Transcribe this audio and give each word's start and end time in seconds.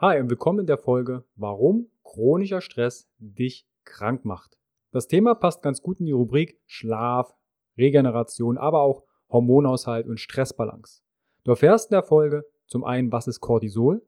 Hi 0.00 0.20
und 0.20 0.30
willkommen 0.30 0.60
in 0.60 0.66
der 0.66 0.78
Folge, 0.78 1.24
warum 1.34 1.90
chronischer 2.04 2.60
Stress 2.60 3.10
dich 3.18 3.66
krank 3.82 4.24
macht. 4.24 4.56
Das 4.92 5.08
Thema 5.08 5.34
passt 5.34 5.60
ganz 5.60 5.82
gut 5.82 5.98
in 5.98 6.06
die 6.06 6.12
Rubrik 6.12 6.60
Schlaf, 6.66 7.34
Regeneration, 7.76 8.58
aber 8.58 8.82
auch 8.82 9.02
Hormonhaushalt 9.28 10.06
und 10.06 10.20
Stressbalance. 10.20 11.02
Du 11.42 11.50
erfährst 11.50 11.90
in 11.90 11.96
der 11.96 12.04
Folge 12.04 12.44
zum 12.68 12.84
einen, 12.84 13.10
was 13.10 13.26
ist 13.26 13.40
Cortisol, 13.40 14.06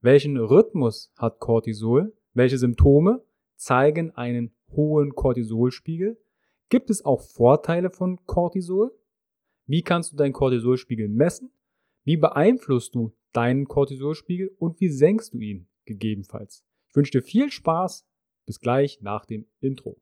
welchen 0.00 0.36
Rhythmus 0.36 1.12
hat 1.16 1.38
Cortisol, 1.38 2.12
welche 2.34 2.58
Symptome 2.58 3.22
zeigen 3.54 4.10
einen 4.10 4.52
hohen 4.72 5.14
Cortisolspiegel, 5.14 6.20
gibt 6.70 6.90
es 6.90 7.04
auch 7.04 7.20
Vorteile 7.20 7.90
von 7.90 8.18
Cortisol, 8.26 8.90
wie 9.66 9.82
kannst 9.82 10.10
du 10.10 10.16
deinen 10.16 10.32
Cortisolspiegel 10.32 11.08
messen, 11.08 11.52
wie 12.02 12.16
beeinflusst 12.16 12.96
du 12.96 13.12
deinen 13.32 13.66
Cortisolspiegel 13.66 14.54
und 14.58 14.80
wie 14.80 14.88
senkst 14.88 15.34
du 15.34 15.38
ihn 15.38 15.68
gegebenenfalls. 15.84 16.64
Ich 16.88 16.96
wünsche 16.96 17.12
dir 17.12 17.22
viel 17.22 17.50
Spaß. 17.50 18.06
Bis 18.46 18.60
gleich 18.60 19.00
nach 19.00 19.26
dem 19.26 19.46
Intro. 19.60 20.00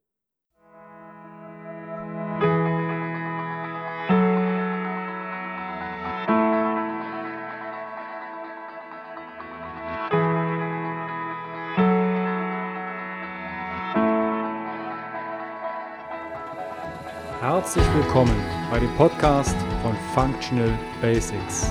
Herzlich 17.40 17.84
willkommen 17.94 18.34
bei 18.70 18.78
dem 18.78 18.94
Podcast 18.96 19.56
von 19.82 19.94
Functional 20.14 20.72
Basics 21.02 21.70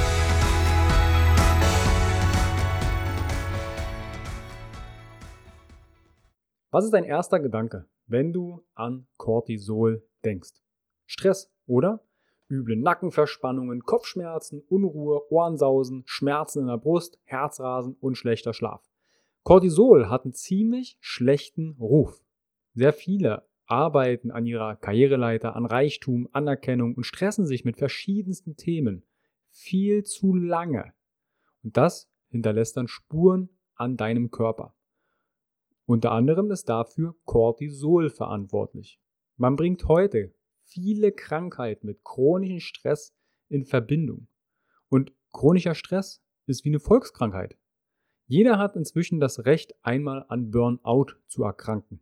Was 6.73 6.85
ist 6.85 6.93
dein 6.93 7.03
erster 7.03 7.41
Gedanke, 7.41 7.85
wenn 8.07 8.31
du 8.31 8.63
an 8.75 9.05
Cortisol 9.17 10.07
denkst? 10.23 10.53
Stress, 11.05 11.51
oder? 11.67 12.01
Üble 12.49 12.77
Nackenverspannungen, 12.77 13.83
Kopfschmerzen, 13.83 14.63
Unruhe, 14.69 15.29
Ohrensausen, 15.29 16.03
Schmerzen 16.05 16.61
in 16.61 16.67
der 16.67 16.77
Brust, 16.77 17.19
Herzrasen 17.25 17.97
und 17.99 18.15
schlechter 18.15 18.53
Schlaf. 18.53 18.89
Cortisol 19.43 20.09
hat 20.09 20.23
einen 20.23 20.33
ziemlich 20.33 20.97
schlechten 21.01 21.75
Ruf. 21.77 22.23
Sehr 22.73 22.93
viele 22.93 23.45
arbeiten 23.65 24.31
an 24.31 24.45
ihrer 24.45 24.77
Karriereleiter, 24.77 25.57
an 25.57 25.65
Reichtum, 25.65 26.29
Anerkennung 26.31 26.95
und 26.95 27.03
stressen 27.03 27.45
sich 27.45 27.65
mit 27.65 27.75
verschiedensten 27.75 28.55
Themen 28.55 29.03
viel 29.49 30.03
zu 30.05 30.33
lange. 30.33 30.93
Und 31.63 31.75
das 31.75 32.09
hinterlässt 32.29 32.77
dann 32.77 32.87
Spuren 32.87 33.49
an 33.75 33.97
deinem 33.97 34.31
Körper. 34.31 34.73
Unter 35.91 36.13
anderem 36.13 36.51
ist 36.51 36.69
dafür 36.69 37.15
Cortisol 37.25 38.09
verantwortlich. 38.09 38.97
Man 39.35 39.57
bringt 39.57 39.89
heute 39.89 40.33
viele 40.63 41.11
Krankheiten 41.11 41.85
mit 41.85 42.05
chronischem 42.05 42.61
Stress 42.61 43.13
in 43.49 43.65
Verbindung. 43.65 44.29
Und 44.87 45.11
chronischer 45.33 45.75
Stress 45.75 46.23
ist 46.45 46.63
wie 46.63 46.69
eine 46.69 46.79
Volkskrankheit. 46.79 47.57
Jeder 48.25 48.57
hat 48.57 48.77
inzwischen 48.77 49.19
das 49.19 49.43
Recht, 49.43 49.75
einmal 49.81 50.23
an 50.29 50.49
Burnout 50.49 51.07
zu 51.27 51.43
erkranken. 51.43 51.99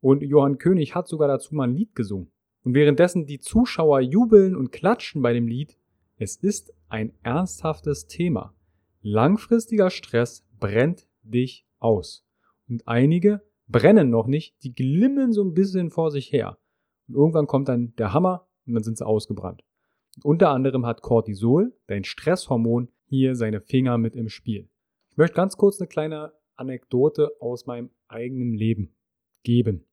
Und 0.00 0.22
Johann 0.22 0.56
König 0.56 0.94
hat 0.94 1.06
sogar 1.06 1.28
dazu 1.28 1.54
mal 1.54 1.68
ein 1.68 1.76
Lied 1.76 1.94
gesungen. 1.94 2.32
Und 2.64 2.72
währenddessen 2.72 3.26
die 3.26 3.40
Zuschauer 3.40 4.00
jubeln 4.00 4.56
und 4.56 4.72
klatschen 4.72 5.20
bei 5.20 5.34
dem 5.34 5.48
Lied, 5.48 5.76
es 6.16 6.36
ist 6.36 6.72
ein 6.88 7.12
ernsthaftes 7.22 8.06
Thema. 8.06 8.54
Langfristiger 9.02 9.90
Stress 9.90 10.46
brennt 10.58 11.06
dich 11.22 11.66
aus. 11.78 12.24
Und 12.68 12.86
einige 12.86 13.42
brennen 13.66 14.10
noch 14.10 14.26
nicht, 14.26 14.62
die 14.62 14.74
glimmen 14.74 15.32
so 15.32 15.42
ein 15.42 15.54
bisschen 15.54 15.90
vor 15.90 16.10
sich 16.10 16.32
her. 16.32 16.58
Und 17.08 17.14
irgendwann 17.14 17.46
kommt 17.46 17.68
dann 17.68 17.94
der 17.96 18.12
Hammer 18.12 18.48
und 18.66 18.74
dann 18.74 18.82
sind 18.82 18.98
sie 18.98 19.06
ausgebrannt. 19.06 19.64
Und 20.16 20.24
unter 20.24 20.50
anderem 20.50 20.84
hat 20.86 21.02
Cortisol, 21.02 21.76
dein 21.86 22.04
Stresshormon, 22.04 22.88
hier 23.06 23.34
seine 23.34 23.60
Finger 23.60 23.98
mit 23.98 24.14
im 24.14 24.28
Spiel. 24.28 24.68
Ich 25.10 25.16
möchte 25.16 25.36
ganz 25.36 25.56
kurz 25.56 25.80
eine 25.80 25.88
kleine 25.88 26.32
Anekdote 26.56 27.32
aus 27.40 27.66
meinem 27.66 27.90
eigenen 28.08 28.52
Leben 28.52 28.94
geben. 29.42 29.86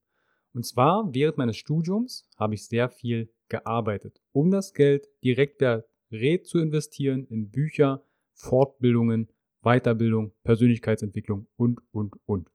Und 0.52 0.64
zwar 0.64 1.14
während 1.14 1.38
meines 1.38 1.56
Studiums 1.56 2.28
habe 2.36 2.54
ich 2.54 2.66
sehr 2.66 2.88
viel 2.88 3.32
gearbeitet, 3.48 4.20
um 4.32 4.50
das 4.50 4.74
Geld 4.74 5.06
direkt 5.22 5.58
per 5.58 5.84
Red 6.10 6.46
zu 6.46 6.58
investieren 6.58 7.26
in 7.26 7.50
Bücher, 7.50 8.04
Fortbildungen, 8.32 9.28
Weiterbildung, 9.62 10.32
Persönlichkeitsentwicklung 10.44 11.46
und, 11.56 11.80
und, 11.90 12.16
und. 12.26 12.50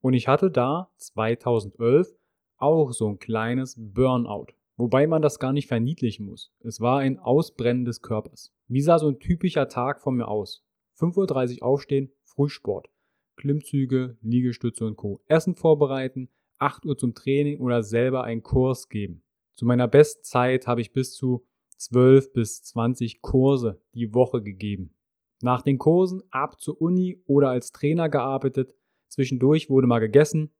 Und 0.00 0.14
ich 0.14 0.28
hatte 0.28 0.50
da 0.50 0.90
2011 0.96 2.08
auch 2.56 2.92
so 2.92 3.08
ein 3.08 3.18
kleines 3.18 3.74
Burnout. 3.78 4.48
Wobei 4.76 5.06
man 5.06 5.20
das 5.20 5.38
gar 5.38 5.52
nicht 5.52 5.68
verniedlichen 5.68 6.24
muss. 6.26 6.52
Es 6.60 6.80
war 6.80 7.00
ein 7.00 7.18
Ausbrennen 7.18 7.84
des 7.84 8.00
Körpers. 8.00 8.52
Wie 8.66 8.80
sah 8.80 8.98
so 8.98 9.08
ein 9.08 9.18
typischer 9.18 9.68
Tag 9.68 10.00
von 10.00 10.16
mir 10.16 10.28
aus? 10.28 10.64
5.30 10.98 11.60
Uhr 11.60 11.66
aufstehen, 11.66 12.12
Frühsport. 12.24 12.88
Klimmzüge, 13.36 14.16
Liegestütze 14.22 14.86
und 14.86 14.96
Co. 14.96 15.22
Essen 15.26 15.54
vorbereiten, 15.54 16.28
8 16.58 16.86
Uhr 16.86 16.96
zum 16.96 17.14
Training 17.14 17.60
oder 17.60 17.82
selber 17.82 18.24
einen 18.24 18.42
Kurs 18.42 18.88
geben. 18.88 19.22
Zu 19.54 19.66
meiner 19.66 19.88
besten 19.88 20.22
Zeit 20.24 20.66
habe 20.66 20.80
ich 20.80 20.92
bis 20.92 21.14
zu 21.14 21.46
12 21.76 22.32
bis 22.32 22.62
20 22.62 23.22
Kurse 23.22 23.80
die 23.94 24.12
Woche 24.14 24.42
gegeben. 24.42 24.94
Nach 25.42 25.62
den 25.62 25.78
Kursen 25.78 26.22
ab 26.30 26.60
zur 26.60 26.80
Uni 26.80 27.22
oder 27.26 27.48
als 27.48 27.72
Trainer 27.72 28.10
gearbeitet, 28.10 28.74
Zwischendurch 29.10 29.68
wurde 29.68 29.86
mal 29.86 29.98
gegessen. 29.98 30.50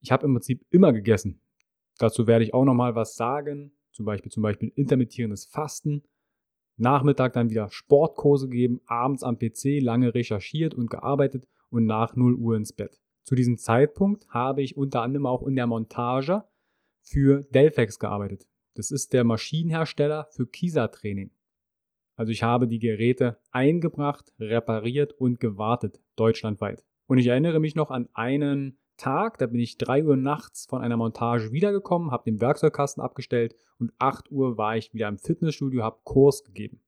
Ich 0.00 0.12
habe 0.12 0.26
im 0.26 0.34
Prinzip 0.34 0.64
immer 0.70 0.92
gegessen. 0.92 1.40
Dazu 1.98 2.26
werde 2.26 2.44
ich 2.44 2.54
auch 2.54 2.64
nochmal 2.64 2.94
was 2.94 3.16
sagen. 3.16 3.72
Zum 3.92 4.04
Beispiel, 4.04 4.30
zum 4.30 4.42
Beispiel 4.42 4.70
intermittierendes 4.74 5.46
Fasten. 5.46 6.02
Nachmittag 6.76 7.32
dann 7.32 7.48
wieder 7.48 7.70
Sportkurse 7.70 8.48
geben, 8.48 8.82
abends 8.86 9.22
am 9.22 9.38
PC 9.38 9.80
lange 9.80 10.14
recherchiert 10.14 10.74
und 10.74 10.90
gearbeitet 10.90 11.48
und 11.70 11.86
nach 11.86 12.14
0 12.14 12.34
Uhr 12.34 12.56
ins 12.56 12.74
Bett. 12.74 13.00
Zu 13.24 13.34
diesem 13.34 13.56
Zeitpunkt 13.56 14.28
habe 14.28 14.62
ich 14.62 14.76
unter 14.76 15.00
anderem 15.00 15.24
auch 15.24 15.42
in 15.46 15.56
der 15.56 15.66
Montage 15.66 16.44
für 17.00 17.44
Delphex 17.44 17.98
gearbeitet. 17.98 18.46
Das 18.74 18.90
ist 18.90 19.14
der 19.14 19.24
Maschinenhersteller 19.24 20.28
für 20.30 20.46
Kisa-Training. 20.46 21.30
Also 22.14 22.30
ich 22.30 22.42
habe 22.42 22.68
die 22.68 22.78
Geräte 22.78 23.38
eingebracht, 23.50 24.32
repariert 24.38 25.14
und 25.14 25.40
gewartet, 25.40 26.00
deutschlandweit. 26.16 26.84
Und 27.06 27.18
ich 27.18 27.26
erinnere 27.28 27.60
mich 27.60 27.74
noch 27.74 27.90
an 27.90 28.08
einen 28.14 28.78
Tag, 28.96 29.38
da 29.38 29.46
bin 29.46 29.60
ich 29.60 29.78
3 29.78 30.04
Uhr 30.04 30.16
nachts 30.16 30.66
von 30.66 30.80
einer 30.80 30.96
Montage 30.96 31.52
wiedergekommen, 31.52 32.10
habe 32.10 32.24
den 32.24 32.40
Werkzeugkasten 32.40 33.02
abgestellt 33.02 33.54
und 33.78 33.92
8 33.98 34.30
Uhr 34.32 34.56
war 34.56 34.76
ich 34.76 34.94
wieder 34.94 35.08
im 35.08 35.18
Fitnessstudio, 35.18 35.82
habe 35.82 36.00
Kurs 36.04 36.44
gegeben. 36.44 36.80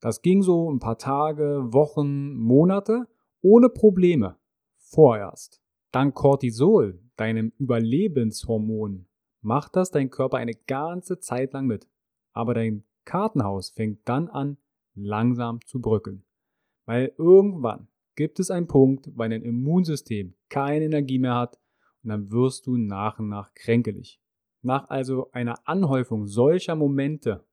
Das 0.00 0.22
ging 0.22 0.42
so 0.42 0.70
ein 0.70 0.78
paar 0.78 0.96
Tage, 0.96 1.72
Wochen, 1.72 2.34
Monate 2.34 3.08
ohne 3.42 3.68
Probleme. 3.68 4.36
Vorerst. 4.78 5.60
Dank 5.92 6.14
Cortisol, 6.14 7.00
deinem 7.16 7.52
Überlebenshormon, 7.58 9.06
macht 9.40 9.76
das 9.76 9.90
dein 9.90 10.10
Körper 10.10 10.38
eine 10.38 10.54
ganze 10.54 11.18
Zeit 11.18 11.52
lang 11.52 11.66
mit. 11.66 11.88
Aber 12.32 12.54
dein 12.54 12.84
Kartenhaus 13.04 13.70
fängt 13.70 14.08
dann 14.08 14.28
an, 14.28 14.56
langsam 14.94 15.60
zu 15.66 15.80
bröckeln. 15.80 16.24
Weil 16.86 17.12
irgendwann 17.18 17.88
gibt 18.20 18.38
es 18.38 18.50
einen 18.50 18.66
Punkt, 18.66 19.08
wo 19.14 19.22
dein 19.22 19.40
Immunsystem 19.40 20.34
keine 20.50 20.84
Energie 20.84 21.18
mehr 21.18 21.36
hat 21.36 21.58
und 22.02 22.10
dann 22.10 22.30
wirst 22.30 22.66
du 22.66 22.76
nach 22.76 23.18
und 23.18 23.30
nach 23.30 23.54
kränkelig. 23.54 24.20
Nach 24.60 24.90
also 24.90 25.30
einer 25.32 25.66
Anhäufung 25.66 26.26
solcher 26.26 26.74
Momente 26.74 27.46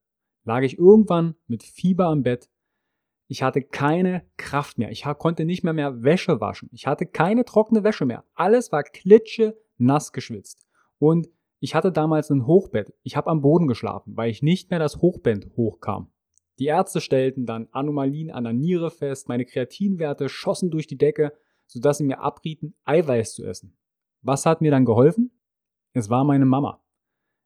lag 0.43 0.63
ich 0.63 0.77
irgendwann 0.77 1.35
mit 1.47 1.63
Fieber 1.63 2.07
am 2.07 2.21
Bett. 2.21 2.49
Ich 3.27 3.43
hatte 3.43 3.61
keine 3.61 4.25
Kraft 4.35 4.77
mehr. 4.77 4.91
Ich 4.91 5.05
konnte 5.19 5.45
nicht 5.45 5.63
mehr 5.63 5.71
mehr 5.71 6.03
Wäsche 6.03 6.41
waschen. 6.41 6.67
Ich 6.73 6.85
hatte 6.85 7.05
keine 7.05 7.45
trockene 7.45 7.85
Wäsche 7.85 8.05
mehr. 8.05 8.25
Alles 8.33 8.73
war 8.73 8.83
klitsche 8.83 9.57
nass 9.77 10.11
geschwitzt. 10.11 10.67
Und 10.99 11.29
ich 11.61 11.75
hatte 11.75 11.93
damals 11.93 12.29
ein 12.29 12.45
Hochbett. 12.45 12.93
Ich 13.03 13.15
habe 13.15 13.29
am 13.29 13.39
Boden 13.39 13.67
geschlafen, 13.67 14.17
weil 14.17 14.29
ich 14.29 14.43
nicht 14.43 14.69
mehr 14.69 14.79
das 14.79 14.97
Hochbett 14.97 15.49
hochkam. 15.55 16.11
Die 16.59 16.65
Ärzte 16.65 17.01
stellten 17.01 17.45
dann 17.45 17.67
Anomalien 17.71 18.31
an 18.31 18.43
der 18.43 18.53
Niere 18.53 18.89
fest, 18.89 19.29
meine 19.29 19.45
Kreatinwerte 19.45 20.27
schossen 20.29 20.71
durch 20.71 20.87
die 20.87 20.97
Decke, 20.97 21.33
sodass 21.67 21.99
sie 21.99 22.03
mir 22.03 22.19
abrieten, 22.19 22.75
Eiweiß 22.85 23.33
zu 23.33 23.45
essen. 23.45 23.77
Was 24.21 24.45
hat 24.45 24.61
mir 24.61 24.71
dann 24.71 24.85
geholfen? 24.85 25.31
Es 25.93 26.09
war 26.09 26.23
meine 26.23 26.45
Mama. 26.45 26.83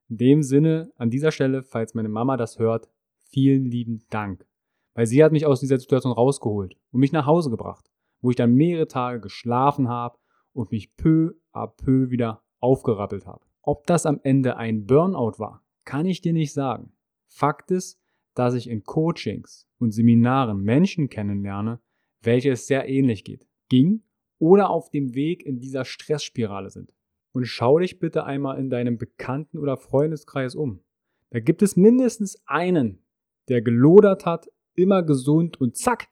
In 0.10 0.18
dem 0.18 0.44
Sinne, 0.44 0.92
an 0.96 1.10
dieser 1.10 1.32
Stelle, 1.32 1.64
falls 1.64 1.94
meine 1.94 2.10
Mama 2.10 2.38
das 2.38 2.60
hört, 2.60 2.90
vielen 3.30 3.66
lieben 3.66 4.06
Dank. 4.10 4.46
Weil 4.94 5.06
sie 5.06 5.24
hat 5.24 5.32
mich 5.32 5.46
aus 5.46 5.60
dieser 5.60 5.80
Situation 5.80 6.12
rausgeholt 6.12 6.76
und 6.92 7.00
mich 7.00 7.12
nach 7.12 7.26
Hause 7.26 7.50
gebracht, 7.50 7.90
wo 8.22 8.30
ich 8.30 8.36
dann 8.36 8.54
mehrere 8.54 8.88
Tage 8.88 9.22
geschlafen 9.22 9.90
habe 9.90 10.18
und 10.54 10.72
mich 10.72 10.96
peu 10.96 11.34
à 11.54 11.68
peu 11.68 12.10
wieder 12.10 12.44
aufgerappelt 12.60 13.26
habe. 13.26 13.46
Ob 13.62 13.86
das 13.88 14.06
am 14.06 14.20
Ende 14.24 14.58
ein 14.58 14.86
Burnout 14.86 15.40
war, 15.40 15.64
kann 15.86 16.06
ich 16.06 16.22
dir 16.22 16.34
nicht 16.34 16.54
sagen. 16.54 16.94
Fakt 17.28 17.72
ist, 17.72 18.01
dass 18.34 18.54
ich 18.54 18.70
in 18.70 18.84
Coachings 18.84 19.68
und 19.78 19.92
Seminaren 19.92 20.62
Menschen 20.62 21.10
kennenlerne, 21.10 21.80
welche 22.22 22.52
es 22.52 22.68
sehr 22.68 22.88
ähnlich 22.88 23.24
geht, 23.24 23.48
ging 23.70 24.04
oder 24.40 24.70
auf 24.70 24.90
dem 24.90 25.14
Weg 25.14 25.46
in 25.46 25.60
dieser 25.60 25.86
Stressspirale 25.86 26.70
sind. 26.70 26.94
Und 27.34 27.46
schau 27.46 27.80
dich 27.80 28.00
bitte 28.00 28.26
einmal 28.26 28.60
in 28.60 28.70
deinem 28.70 28.98
Bekannten- 28.98 29.58
oder 29.58 29.78
Freundeskreis 29.78 30.56
um. 30.56 30.82
Da 31.30 31.40
gibt 31.40 31.62
es 31.62 31.78
mindestens 31.78 32.42
einen, 32.46 33.04
der 33.48 33.62
gelodert 33.62 34.26
hat, 34.26 34.50
immer 34.76 35.04
gesund 35.04 35.60
und 35.60 35.78
zack, 35.78 36.08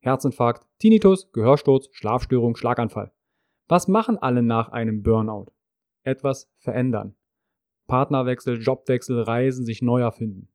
Herzinfarkt, 0.00 0.66
Tinnitus, 0.78 1.30
Gehörsturz, 1.32 1.88
Schlafstörung, 1.92 2.56
Schlaganfall. 2.56 3.12
Was 3.68 3.88
machen 3.88 4.18
alle 4.18 4.42
nach 4.42 4.70
einem 4.70 5.02
Burnout? 5.02 5.52
Etwas 6.02 6.50
verändern. 6.58 7.14
Partnerwechsel, 7.86 8.60
Jobwechsel, 8.60 9.22
Reisen, 9.22 9.64
sich 9.64 9.82
neu 9.82 10.00
erfinden. 10.00 10.48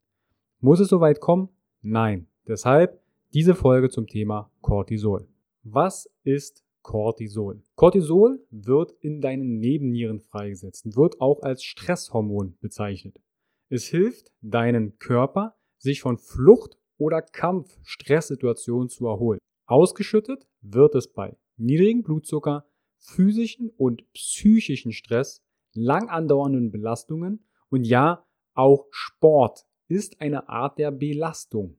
Muss 0.65 0.79
es 0.79 0.87
soweit 0.87 1.19
kommen? 1.19 1.49
Nein. 1.83 2.25
Deshalb 2.47 2.99
diese 3.35 3.53
Folge 3.53 3.91
zum 3.91 4.07
Thema 4.07 4.51
Cortisol. 4.61 5.27
Was 5.61 6.09
ist 6.23 6.65
Cortisol? 6.81 7.61
Cortisol 7.75 8.43
wird 8.49 8.93
in 8.99 9.21
deinen 9.21 9.59
Nebennieren 9.59 10.21
freigesetzt 10.21 10.83
und 10.87 10.97
wird 10.97 11.21
auch 11.21 11.43
als 11.43 11.63
Stresshormon 11.63 12.57
bezeichnet. 12.61 13.21
Es 13.69 13.85
hilft 13.85 14.31
deinen 14.41 14.97
Körper, 14.97 15.55
sich 15.77 16.01
von 16.01 16.17
Flucht- 16.17 16.79
oder 16.97 17.21
Kampf-Stresssituationen 17.21 18.89
zu 18.89 19.05
erholen. 19.05 19.37
Ausgeschüttet 19.67 20.47
wird 20.61 20.95
es 20.95 21.13
bei 21.13 21.37
niedrigem 21.57 22.01
Blutzucker, 22.01 22.65
physischen 22.97 23.69
und 23.69 24.11
psychischen 24.13 24.93
Stress, 24.93 25.43
lang 25.73 26.09
andauernden 26.09 26.71
Belastungen 26.71 27.45
und 27.69 27.85
ja, 27.85 28.25
auch 28.55 28.87
Sport 28.89 29.67
ist 29.87 30.21
eine 30.21 30.49
Art 30.49 30.77
der 30.77 30.91
Belastung. 30.91 31.77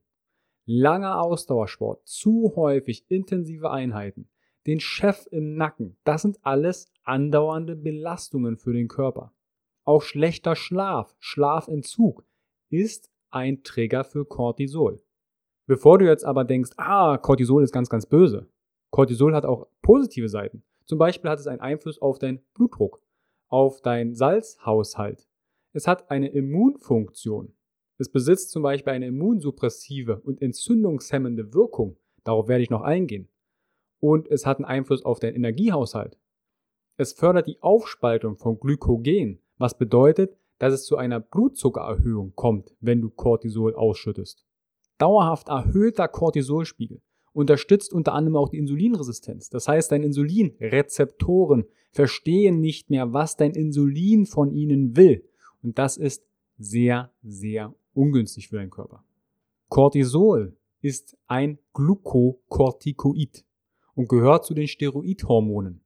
Langer 0.65 1.21
Ausdauersport, 1.21 2.07
zu 2.07 2.53
häufig 2.55 3.05
intensive 3.09 3.71
Einheiten, 3.71 4.29
den 4.65 4.79
Chef 4.79 5.27
im 5.31 5.55
Nacken, 5.55 5.97
das 6.03 6.23
sind 6.23 6.39
alles 6.41 6.91
andauernde 7.03 7.75
Belastungen 7.75 8.57
für 8.57 8.73
den 8.73 8.89
Körper. 8.89 9.33
Auch 9.85 10.01
schlechter 10.01 10.57
Schlaf, 10.57 11.15
Schlafentzug 11.19 12.25
ist 12.69 13.09
ein 13.29 13.63
Trigger 13.63 14.03
für 14.03 14.25
Cortisol. 14.25 15.01
Bevor 15.67 15.99
du 15.99 16.05
jetzt 16.05 16.25
aber 16.25 16.43
denkst, 16.43 16.71
ah, 16.77 17.17
Cortisol 17.17 17.63
ist 17.63 17.71
ganz, 17.71 17.89
ganz 17.89 18.05
böse. 18.05 18.49
Cortisol 18.91 19.35
hat 19.35 19.45
auch 19.45 19.67
positive 19.81 20.29
Seiten. 20.29 20.63
Zum 20.85 20.97
Beispiel 20.97 21.29
hat 21.29 21.39
es 21.39 21.47
einen 21.47 21.61
Einfluss 21.61 22.01
auf 22.01 22.19
deinen 22.19 22.41
Blutdruck, 22.53 23.01
auf 23.47 23.81
deinen 23.81 24.15
Salzhaushalt. 24.15 25.27
Es 25.73 25.87
hat 25.87 26.09
eine 26.09 26.29
Immunfunktion. 26.29 27.56
Es 27.97 28.09
besitzt 28.09 28.51
zum 28.51 28.63
Beispiel 28.63 28.93
eine 28.93 29.07
immunsuppressive 29.07 30.19
und 30.21 30.41
entzündungshemmende 30.41 31.53
Wirkung. 31.53 31.97
Darauf 32.23 32.47
werde 32.47 32.63
ich 32.63 32.69
noch 32.69 32.81
eingehen. 32.81 33.27
Und 33.99 34.27
es 34.29 34.45
hat 34.45 34.57
einen 34.57 34.65
Einfluss 34.65 35.03
auf 35.03 35.19
deinen 35.19 35.35
Energiehaushalt. 35.35 36.17
Es 36.97 37.13
fördert 37.13 37.47
die 37.47 37.61
Aufspaltung 37.61 38.37
von 38.37 38.59
Glykogen, 38.59 39.39
was 39.57 39.77
bedeutet, 39.77 40.37
dass 40.59 40.73
es 40.73 40.85
zu 40.85 40.97
einer 40.97 41.19
Blutzuckererhöhung 41.19 42.33
kommt, 42.35 42.75
wenn 42.79 43.01
du 43.01 43.09
Cortisol 43.09 43.75
ausschüttest. 43.75 44.45
Dauerhaft 44.97 45.49
erhöhter 45.49 46.07
Cortisolspiegel 46.07 47.01
unterstützt 47.33 47.93
unter 47.93 48.13
anderem 48.13 48.35
auch 48.35 48.49
die 48.49 48.57
Insulinresistenz. 48.57 49.49
Das 49.49 49.67
heißt, 49.67 49.91
deine 49.91 50.07
Insulinrezeptoren 50.07 51.65
verstehen 51.91 52.61
nicht 52.61 52.89
mehr, 52.89 53.13
was 53.13 53.35
dein 53.35 53.51
Insulin 53.51 54.25
von 54.25 54.51
ihnen 54.51 54.97
will. 54.97 55.23
Und 55.61 55.77
das 55.77 55.97
ist 55.97 56.25
sehr, 56.57 57.11
sehr 57.21 57.75
ungünstig 57.97 58.47
für 58.47 58.57
deinen 58.57 58.69
Körper. 58.69 59.03
Cortisol 59.69 60.55
ist 60.81 61.17
ein 61.27 61.59
Glukokortikoid 61.73 63.45
und 63.95 64.07
gehört 64.07 64.45
zu 64.45 64.53
den 64.53 64.67
Steroidhormonen. 64.67 65.81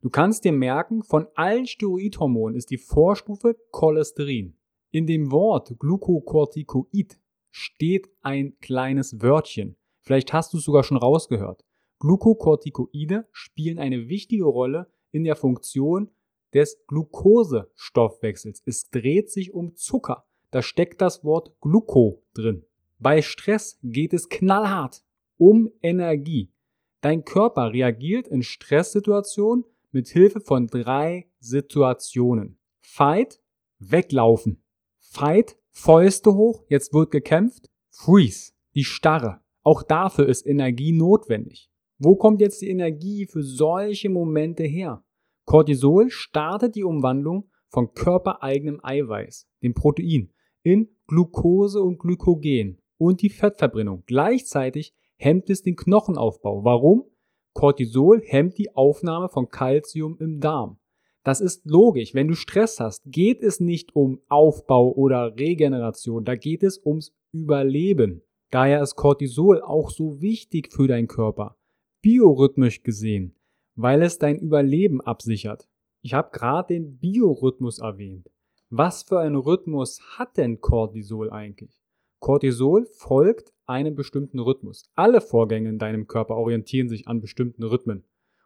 Du 0.00 0.08
kannst 0.08 0.44
dir 0.44 0.52
merken, 0.52 1.02
von 1.02 1.26
allen 1.34 1.66
Steroidhormonen 1.66 2.56
ist 2.56 2.70
die 2.70 2.78
Vorstufe 2.78 3.56
Cholesterin. 3.72 4.56
In 4.92 5.06
dem 5.06 5.32
Wort 5.32 5.74
Glukokortikoid 5.78 7.18
steht 7.50 8.08
ein 8.22 8.56
kleines 8.60 9.20
Wörtchen. 9.20 9.76
Vielleicht 10.00 10.32
hast 10.32 10.52
du 10.52 10.58
es 10.58 10.64
sogar 10.64 10.84
schon 10.84 10.96
rausgehört. 10.96 11.64
Glukokortikoide 11.98 13.26
spielen 13.32 13.78
eine 13.78 14.08
wichtige 14.08 14.44
Rolle 14.44 14.90
in 15.10 15.24
der 15.24 15.34
Funktion 15.34 16.10
des 16.54 16.78
Glukosestoffwechsels. 16.86 18.62
Es 18.64 18.88
dreht 18.90 19.30
sich 19.30 19.52
um 19.52 19.74
Zucker. 19.74 20.24
Da 20.50 20.62
steckt 20.62 21.00
das 21.00 21.24
Wort 21.24 21.60
Gluko 21.60 22.22
drin. 22.34 22.64
Bei 22.98 23.20
Stress 23.22 23.78
geht 23.82 24.12
es 24.12 24.28
knallhart 24.28 25.02
um 25.36 25.70
Energie. 25.82 26.52
Dein 27.00 27.24
Körper 27.24 27.72
reagiert 27.72 28.26
in 28.28 28.42
Stresssituationen 28.42 29.64
mit 29.90 30.08
Hilfe 30.08 30.40
von 30.40 30.66
drei 30.66 31.30
Situationen. 31.40 32.58
Fight, 32.80 33.40
weglaufen. 33.78 34.62
Fight, 34.98 35.56
Fäuste 35.70 36.34
hoch, 36.34 36.64
jetzt 36.68 36.94
wird 36.94 37.10
gekämpft. 37.10 37.70
Freeze, 37.90 38.52
die 38.74 38.84
Starre. 38.84 39.40
Auch 39.62 39.82
dafür 39.82 40.26
ist 40.28 40.46
Energie 40.46 40.92
notwendig. 40.92 41.70
Wo 41.98 42.16
kommt 42.16 42.40
jetzt 42.40 42.62
die 42.62 42.68
Energie 42.68 43.26
für 43.26 43.42
solche 43.42 44.08
Momente 44.08 44.64
her? 44.64 45.04
Cortisol 45.44 46.10
startet 46.10 46.76
die 46.76 46.84
Umwandlung 46.84 47.50
von 47.68 47.92
körpereigenem 47.94 48.80
Eiweiß, 48.82 49.48
dem 49.62 49.74
Protein, 49.74 50.32
in 50.66 50.88
Glucose 51.06 51.80
und 51.80 52.00
Glykogen 52.00 52.78
und 52.98 53.22
die 53.22 53.28
Fettverbrennung. 53.28 54.02
Gleichzeitig 54.06 54.92
hemmt 55.16 55.48
es 55.48 55.62
den 55.62 55.76
Knochenaufbau. 55.76 56.64
Warum? 56.64 57.04
Cortisol 57.52 58.20
hemmt 58.24 58.58
die 58.58 58.74
Aufnahme 58.74 59.28
von 59.28 59.48
Kalzium 59.48 60.16
im 60.18 60.40
Darm. 60.40 60.78
Das 61.22 61.40
ist 61.40 61.66
logisch. 61.66 62.14
Wenn 62.14 62.26
du 62.26 62.34
Stress 62.34 62.80
hast, 62.80 63.04
geht 63.06 63.42
es 63.42 63.60
nicht 63.60 63.94
um 63.94 64.20
Aufbau 64.28 64.92
oder 64.92 65.36
Regeneration, 65.38 66.24
da 66.24 66.34
geht 66.34 66.64
es 66.64 66.84
ums 66.84 67.14
Überleben. 67.30 68.22
Daher 68.50 68.82
ist 68.82 68.96
Cortisol 68.96 69.62
auch 69.62 69.90
so 69.90 70.20
wichtig 70.20 70.72
für 70.72 70.88
deinen 70.88 71.06
Körper, 71.06 71.56
biorhythmisch 72.02 72.82
gesehen, 72.82 73.36
weil 73.76 74.02
es 74.02 74.18
dein 74.18 74.40
Überleben 74.40 75.00
absichert. 75.00 75.68
Ich 76.02 76.12
habe 76.12 76.30
gerade 76.32 76.74
den 76.74 76.98
Biorhythmus 76.98 77.78
erwähnt. 77.78 78.28
Was 78.70 79.04
für 79.04 79.20
einen 79.20 79.36
Rhythmus 79.36 80.00
hat 80.18 80.36
denn 80.36 80.60
Cortisol 80.60 81.30
eigentlich? 81.30 81.70
Cortisol 82.18 82.86
folgt 82.86 83.52
einem 83.64 83.94
bestimmten 83.94 84.40
Rhythmus. 84.40 84.90
Alle 84.96 85.20
Vorgänge 85.20 85.68
in 85.68 85.78
deinem 85.78 86.08
Körper 86.08 86.34
orientieren 86.34 86.88
sich 86.88 87.06
an 87.06 87.20
bestimmten 87.20 87.62
Rhythmen. 87.62 88.04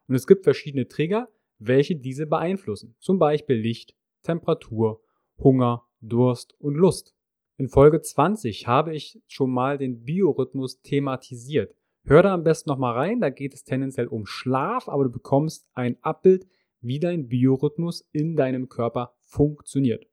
Und 0.08 0.14
es 0.14 0.26
gibt 0.26 0.44
verschiedene 0.44 0.88
Trigger, 0.88 1.30
welche 1.58 1.96
diese 1.96 2.26
beeinflussen. 2.26 2.96
Zum 2.98 3.18
Beispiel 3.18 3.56
Licht, 3.56 3.96
Temperatur, 4.22 5.00
Hunger, 5.38 5.86
Durst 6.02 6.54
und 6.60 6.74
Lust. 6.74 7.14
In 7.56 7.70
Folge 7.70 8.02
20 8.02 8.66
habe 8.66 8.94
ich 8.94 9.22
schon 9.26 9.50
mal 9.50 9.78
den 9.78 10.04
Biorhythmus 10.04 10.82
thematisiert. 10.82 11.74
Hör 12.04 12.22
da 12.22 12.34
am 12.34 12.44
besten 12.44 12.68
nochmal 12.68 12.92
rein, 12.92 13.20
da 13.20 13.30
geht 13.30 13.54
es 13.54 13.64
tendenziell 13.64 14.06
um 14.06 14.26
Schlaf, 14.26 14.86
aber 14.86 15.04
du 15.04 15.10
bekommst 15.10 15.66
ein 15.72 15.96
Abbild, 16.02 16.46
wie 16.82 16.98
dein 16.98 17.28
Biorhythmus 17.28 18.06
in 18.12 18.36
deinem 18.36 18.68
Körper 18.68 19.14
funktioniert. 19.20 20.09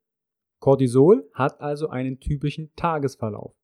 Cortisol 0.59 1.29
hat 1.33 1.61
also 1.61 1.89
einen 1.89 2.19
typischen 2.19 2.71
Tagesverlauf. 2.75 3.55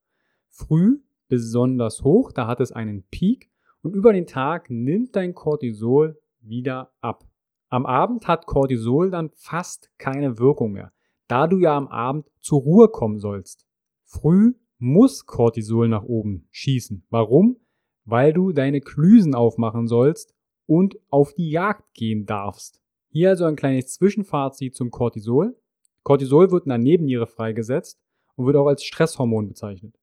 Früh 0.49 0.99
besonders 1.27 2.03
hoch, 2.03 2.31
da 2.31 2.47
hat 2.47 2.59
es 2.59 2.71
einen 2.71 3.03
Peak 3.09 3.49
und 3.81 3.95
über 3.95 4.13
den 4.13 4.27
Tag 4.27 4.69
nimmt 4.69 5.15
dein 5.15 5.33
Cortisol 5.33 6.21
wieder 6.41 6.93
ab. 7.01 7.25
Am 7.69 7.85
Abend 7.85 8.27
hat 8.27 8.45
Cortisol 8.45 9.09
dann 9.09 9.31
fast 9.33 9.89
keine 9.97 10.37
Wirkung 10.37 10.73
mehr, 10.73 10.93
da 11.27 11.47
du 11.47 11.57
ja 11.57 11.75
am 11.75 11.87
Abend 11.87 12.29
zur 12.39 12.61
Ruhe 12.61 12.87
kommen 12.87 13.19
sollst. 13.19 13.65
Früh 14.03 14.53
muss 14.77 15.25
Cortisol 15.25 15.87
nach 15.87 16.03
oben 16.03 16.47
schießen. 16.51 17.05
Warum? 17.09 17.57
Weil 18.05 18.33
du 18.33 18.51
deine 18.51 18.81
Klüsen 18.81 19.33
aufmachen 19.33 19.87
sollst 19.87 20.35
und 20.65 20.97
auf 21.09 21.33
die 21.33 21.49
Jagd 21.49 21.93
gehen 21.93 22.25
darfst. 22.25 22.79
Hier 23.09 23.29
also 23.29 23.45
ein 23.45 23.55
kleines 23.55 23.93
Zwischenfazit 23.93 24.75
zum 24.75 24.91
Cortisol. 24.91 25.57
Cortisol 26.03 26.51
wird 26.51 26.65
in 26.65 26.69
der 26.69 26.77
Nebenniere 26.77 27.27
freigesetzt 27.27 27.99
und 28.35 28.45
wird 28.45 28.57
auch 28.57 28.67
als 28.67 28.83
Stresshormon 28.83 29.47
bezeichnet. 29.47 29.97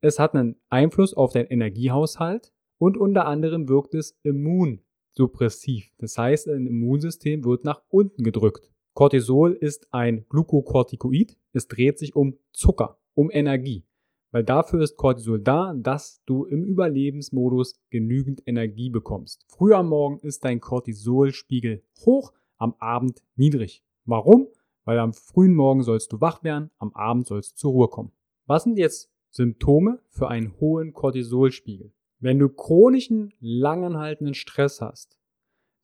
Es 0.00 0.18
hat 0.18 0.34
einen 0.34 0.56
Einfluss 0.68 1.14
auf 1.14 1.32
deinen 1.32 1.46
Energiehaushalt 1.46 2.52
und 2.78 2.96
unter 2.96 3.26
anderem 3.26 3.68
wirkt 3.68 3.94
es 3.94 4.18
immun 4.22 4.80
suppressiv. 5.14 5.92
Das 5.98 6.16
heißt, 6.18 6.48
ein 6.48 6.66
Immunsystem 6.66 7.44
wird 7.44 7.64
nach 7.64 7.82
unten 7.88 8.24
gedrückt. 8.24 8.72
Cortisol 8.94 9.52
ist 9.52 9.92
ein 9.92 10.26
Glukokortikoid. 10.28 11.36
Es 11.52 11.68
dreht 11.68 11.98
sich 11.98 12.16
um 12.16 12.38
Zucker, 12.52 12.98
um 13.14 13.30
Energie. 13.30 13.84
Weil 14.32 14.44
dafür 14.44 14.82
ist 14.82 14.96
Cortisol 14.96 15.40
da, 15.40 15.74
dass 15.76 16.22
du 16.24 16.44
im 16.44 16.64
Überlebensmodus 16.64 17.74
genügend 17.90 18.42
Energie 18.46 18.90
bekommst. 18.90 19.44
Früh 19.48 19.74
am 19.74 19.88
Morgen 19.88 20.18
ist 20.20 20.44
dein 20.44 20.60
Cortisolspiegel 20.60 21.82
hoch, 22.04 22.32
am 22.56 22.74
Abend 22.78 23.22
niedrig. 23.36 23.84
Warum? 24.04 24.48
Weil 24.84 24.98
am 24.98 25.12
frühen 25.12 25.54
Morgen 25.54 25.82
sollst 25.82 26.12
du 26.12 26.20
wach 26.20 26.42
werden, 26.42 26.70
am 26.78 26.92
Abend 26.94 27.26
sollst 27.26 27.52
du 27.52 27.56
zur 27.56 27.72
Ruhe 27.72 27.88
kommen. 27.88 28.12
Was 28.46 28.64
sind 28.64 28.78
jetzt 28.78 29.10
Symptome 29.30 30.00
für 30.08 30.28
einen 30.28 30.58
hohen 30.58 30.92
Cortisolspiegel? 30.92 31.92
Wenn 32.18 32.38
du 32.38 32.48
chronischen, 32.48 33.32
langanhaltenden 33.40 34.34
Stress 34.34 34.80
hast, 34.80 35.16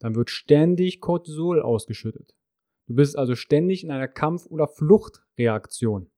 dann 0.00 0.14
wird 0.14 0.30
ständig 0.30 1.00
Cortisol 1.00 1.60
ausgeschüttet. 1.60 2.34
Du 2.86 2.94
bist 2.94 3.18
also 3.18 3.34
ständig 3.34 3.84
in 3.84 3.90
einer 3.90 4.08
Kampf- 4.08 4.46
oder 4.46 4.66
Fluchtreaktion. 4.68 6.10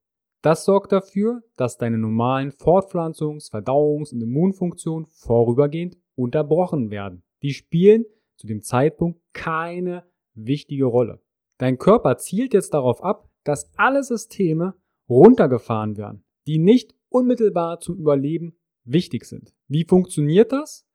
Das 0.42 0.64
sorgt 0.64 0.92
dafür, 0.92 1.42
dass 1.56 1.76
deine 1.76 1.98
normalen 1.98 2.52
Fortpflanzungs-, 2.52 3.50
Verdauungs- 3.50 4.12
und 4.12 4.22
Immunfunktionen 4.22 5.06
vorübergehend 5.06 5.98
unterbrochen 6.14 6.90
werden. 6.90 7.22
Die 7.42 7.52
spielen 7.52 8.04
zu 8.36 8.46
dem 8.46 8.62
Zeitpunkt 8.62 9.20
keine 9.32 10.04
wichtige 10.34 10.86
Rolle. 10.86 11.20
Dein 11.60 11.76
Körper 11.76 12.16
zielt 12.16 12.54
jetzt 12.54 12.72
darauf 12.72 13.04
ab, 13.04 13.28
dass 13.44 13.70
alle 13.76 14.02
Systeme 14.02 14.72
runtergefahren 15.10 15.98
werden, 15.98 16.24
die 16.46 16.56
nicht 16.56 16.94
unmittelbar 17.10 17.80
zum 17.80 17.98
Überleben 17.98 18.56
wichtig 18.84 19.26
sind. 19.26 19.52
Wie 19.68 19.84
funktioniert 19.84 20.52
das? 20.52 20.86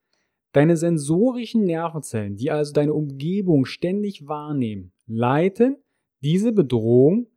Deine 0.54 0.76
sensorischen 0.76 1.66
Nervenzellen, 1.66 2.36
die 2.36 2.50
also 2.50 2.74
deine 2.74 2.96
Umgebung 2.96 3.66
ständig 3.66 4.28
wahrnehmen, 4.28 4.92
leiten 5.06 5.78
diese 6.24 6.52
Bedrohung 6.52 7.28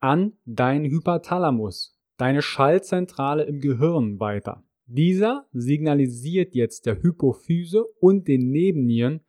an 0.00 0.34
deinen 0.44 0.84
Hypothalamus, 0.84 1.98
deine 2.18 2.42
Schaltzentrale 2.42 3.44
im 3.44 3.60
Gehirn 3.60 4.20
weiter. 4.20 4.62
Dieser 4.84 5.46
signalisiert 5.52 6.54
jetzt 6.54 6.84
der 6.84 7.02
Hypophyse 7.02 7.82
und 7.98 8.28
den 8.28 8.50
Nebennieren, 8.50 9.20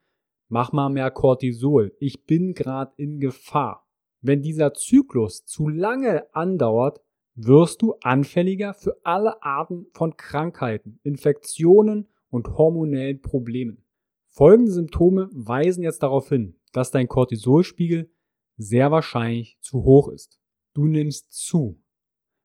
mach 0.48 0.72
mal 0.72 0.90
mehr 0.90 1.12
Cortisol, 1.12 1.96
ich 2.00 2.26
bin 2.26 2.54
gerade 2.54 2.94
in 2.98 3.20
Gefahr. 3.20 3.88
Wenn 4.22 4.42
dieser 4.42 4.74
Zyklus 4.74 5.46
zu 5.46 5.68
lange 5.68 6.34
andauert, 6.34 7.02
wirst 7.36 7.82
du 7.82 7.96
anfälliger 8.02 8.74
für 8.74 8.98
alle 9.04 9.44
Arten 9.44 9.88
von 9.94 10.18
Krankheiten, 10.18 11.00
Infektionen 11.04 12.08
und 12.30 12.58
hormonellen 12.58 13.22
Problemen. 13.22 13.84
Folgende 14.28 14.72
Symptome 14.72 15.30
weisen 15.32 15.84
jetzt 15.84 16.04
darauf 16.04 16.30
hin, 16.30 16.60
dass 16.74 16.92
dein 16.92 17.08
Cortisolspiegel 17.08 18.12
sehr 18.58 18.92
wahrscheinlich 18.92 19.58
zu 19.62 19.84
hoch 19.84 20.10
ist. 20.10 20.40
Du 20.74 20.86
nimmst 20.86 21.32
zu. 21.32 21.82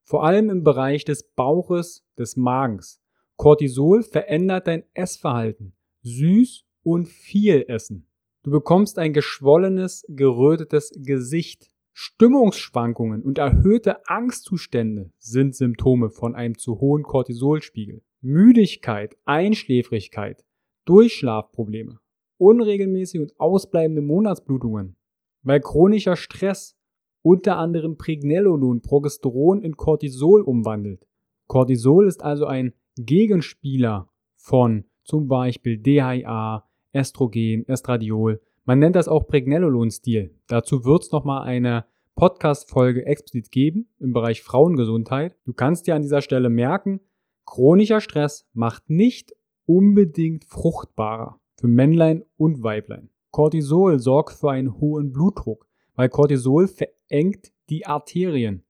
Vor 0.02 0.24
allem 0.24 0.50
im 0.50 0.64
Bereich 0.64 1.04
des 1.04 1.32
Bauches, 1.32 2.04
des 2.18 2.36
Magens. 2.36 3.00
Cortisol 3.36 4.02
verändert 4.02 4.66
dein 4.66 4.84
Essverhalten. 4.92 5.76
Süß 6.02 6.66
und 6.82 7.08
viel 7.08 7.64
essen. 7.68 8.06
Du 8.42 8.50
bekommst 8.50 8.98
ein 8.98 9.12
geschwollenes, 9.12 10.04
gerötetes 10.08 10.92
Gesicht. 10.96 11.70
Stimmungsschwankungen 11.92 13.22
und 13.22 13.36
erhöhte 13.36 14.08
Angstzustände 14.08 15.10
sind 15.18 15.54
Symptome 15.54 16.08
von 16.08 16.34
einem 16.34 16.56
zu 16.56 16.80
hohen 16.80 17.02
Cortisolspiegel. 17.02 18.02
Müdigkeit, 18.22 19.16
Einschläfrigkeit, 19.24 20.44
Durchschlafprobleme, 20.84 21.98
unregelmäßige 22.38 23.20
und 23.20 23.40
ausbleibende 23.40 24.02
Monatsblutungen, 24.02 24.96
weil 25.42 25.60
chronischer 25.60 26.16
Stress 26.16 26.76
unter 27.22 27.56
anderem 27.56 27.96
Pregnenolon 27.96 28.80
Progesteron 28.80 29.62
in 29.62 29.76
Cortisol 29.76 30.42
umwandelt. 30.42 31.06
Cortisol 31.46 32.06
ist 32.06 32.22
also 32.22 32.46
ein 32.46 32.72
Gegenspieler 32.96 34.08
von 34.36 34.84
zum 35.04 35.28
Beispiel 35.28 35.78
DHA, 35.78 36.69
Estrogen, 36.92 37.66
Estradiol. 37.68 38.40
Man 38.64 38.78
nennt 38.78 38.96
das 38.96 39.08
auch 39.08 39.26
Pregnenolon-Stil. 39.26 40.34
Dazu 40.46 40.84
wird 40.84 41.02
es 41.02 41.12
nochmal 41.12 41.42
eine 41.42 41.84
Podcast-Folge 42.14 43.06
explizit 43.06 43.50
geben 43.50 43.88
im 43.98 44.12
Bereich 44.12 44.42
Frauengesundheit. 44.42 45.36
Du 45.44 45.52
kannst 45.52 45.86
dir 45.86 45.94
an 45.94 46.02
dieser 46.02 46.22
Stelle 46.22 46.50
merken, 46.50 47.00
chronischer 47.46 48.00
Stress 48.00 48.46
macht 48.52 48.90
nicht 48.90 49.32
unbedingt 49.66 50.44
fruchtbarer 50.44 51.40
für 51.58 51.68
Männlein 51.68 52.24
und 52.36 52.62
Weiblein. 52.62 53.10
Cortisol 53.30 53.98
sorgt 53.98 54.34
für 54.34 54.50
einen 54.50 54.80
hohen 54.80 55.12
Blutdruck, 55.12 55.66
weil 55.94 56.08
Cortisol 56.08 56.68
verengt 56.68 57.52
die 57.68 57.86
Arterien, 57.86 58.64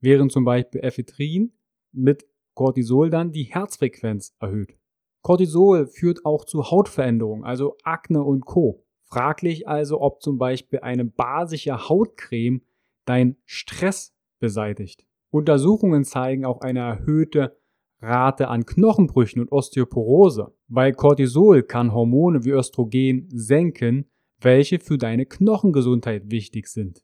während 0.00 0.32
zum 0.32 0.44
Beispiel 0.44 0.80
Ephedrin 0.82 1.52
mit 1.92 2.26
Cortisol 2.54 3.10
dann 3.10 3.32
die 3.32 3.44
Herzfrequenz 3.44 4.34
erhöht. 4.40 4.77
Cortisol 5.22 5.86
führt 5.86 6.24
auch 6.24 6.44
zu 6.44 6.70
Hautveränderungen, 6.70 7.44
also 7.44 7.76
Akne 7.82 8.22
und 8.22 8.44
Co. 8.44 8.84
Fraglich 9.04 9.66
also, 9.66 10.00
ob 10.00 10.22
zum 10.22 10.38
Beispiel 10.38 10.80
eine 10.80 11.04
basische 11.04 11.88
Hautcreme 11.88 12.62
dein 13.04 13.36
Stress 13.44 14.14
beseitigt. 14.38 15.06
Untersuchungen 15.30 16.04
zeigen 16.04 16.44
auch 16.44 16.60
eine 16.60 16.80
erhöhte 16.80 17.58
Rate 18.00 18.48
an 18.48 18.64
Knochenbrüchen 18.64 19.42
und 19.42 19.50
Osteoporose, 19.50 20.54
weil 20.68 20.92
Cortisol 20.92 21.62
kann 21.62 21.92
Hormone 21.92 22.44
wie 22.44 22.50
Östrogen 22.50 23.28
senken, 23.30 24.08
welche 24.40 24.78
für 24.78 24.98
deine 24.98 25.26
Knochengesundheit 25.26 26.30
wichtig 26.30 26.68
sind. 26.68 27.02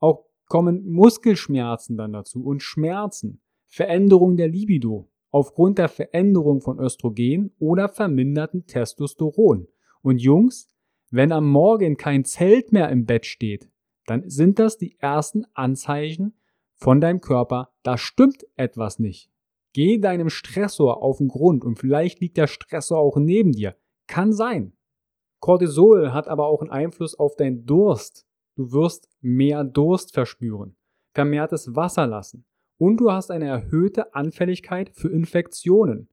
Auch 0.00 0.24
kommen 0.46 0.88
Muskelschmerzen 0.90 1.96
dann 1.96 2.12
dazu 2.12 2.42
und 2.42 2.62
Schmerzen, 2.62 3.42
Veränderung 3.66 4.36
der 4.36 4.48
Libido 4.48 5.10
aufgrund 5.36 5.76
der 5.76 5.90
Veränderung 5.90 6.62
von 6.62 6.80
Östrogen 6.80 7.54
oder 7.58 7.90
verminderten 7.90 8.66
Testosteron. 8.66 9.68
Und 10.00 10.16
Jungs, 10.22 10.70
wenn 11.10 11.30
am 11.30 11.46
Morgen 11.46 11.98
kein 11.98 12.24
Zelt 12.24 12.72
mehr 12.72 12.88
im 12.88 13.04
Bett 13.04 13.26
steht, 13.26 13.70
dann 14.06 14.30
sind 14.30 14.58
das 14.58 14.78
die 14.78 14.96
ersten 14.98 15.44
Anzeichen 15.52 16.38
von 16.76 17.02
deinem 17.02 17.20
Körper, 17.20 17.68
da 17.82 17.98
stimmt 17.98 18.46
etwas 18.56 18.98
nicht. 18.98 19.30
Geh 19.74 19.98
deinem 19.98 20.30
Stressor 20.30 21.02
auf 21.02 21.18
den 21.18 21.28
Grund 21.28 21.66
und 21.66 21.78
vielleicht 21.78 22.20
liegt 22.20 22.38
der 22.38 22.46
Stressor 22.46 22.98
auch 22.98 23.18
neben 23.18 23.52
dir. 23.52 23.76
Kann 24.06 24.32
sein. 24.32 24.72
Cortisol 25.40 26.14
hat 26.14 26.28
aber 26.28 26.46
auch 26.46 26.62
einen 26.62 26.70
Einfluss 26.70 27.14
auf 27.14 27.36
deinen 27.36 27.66
Durst. 27.66 28.26
Du 28.54 28.72
wirst 28.72 29.10
mehr 29.20 29.64
Durst 29.64 30.14
verspüren, 30.14 30.76
vermehrtes 31.12 31.76
Wasser 31.76 32.06
lassen 32.06 32.46
und 32.78 32.98
du 32.98 33.10
hast 33.10 33.30
eine 33.30 33.46
erhöhte 33.46 34.14
Anfälligkeit 34.14 34.90
für 34.90 35.08
Infektionen. 35.08 36.08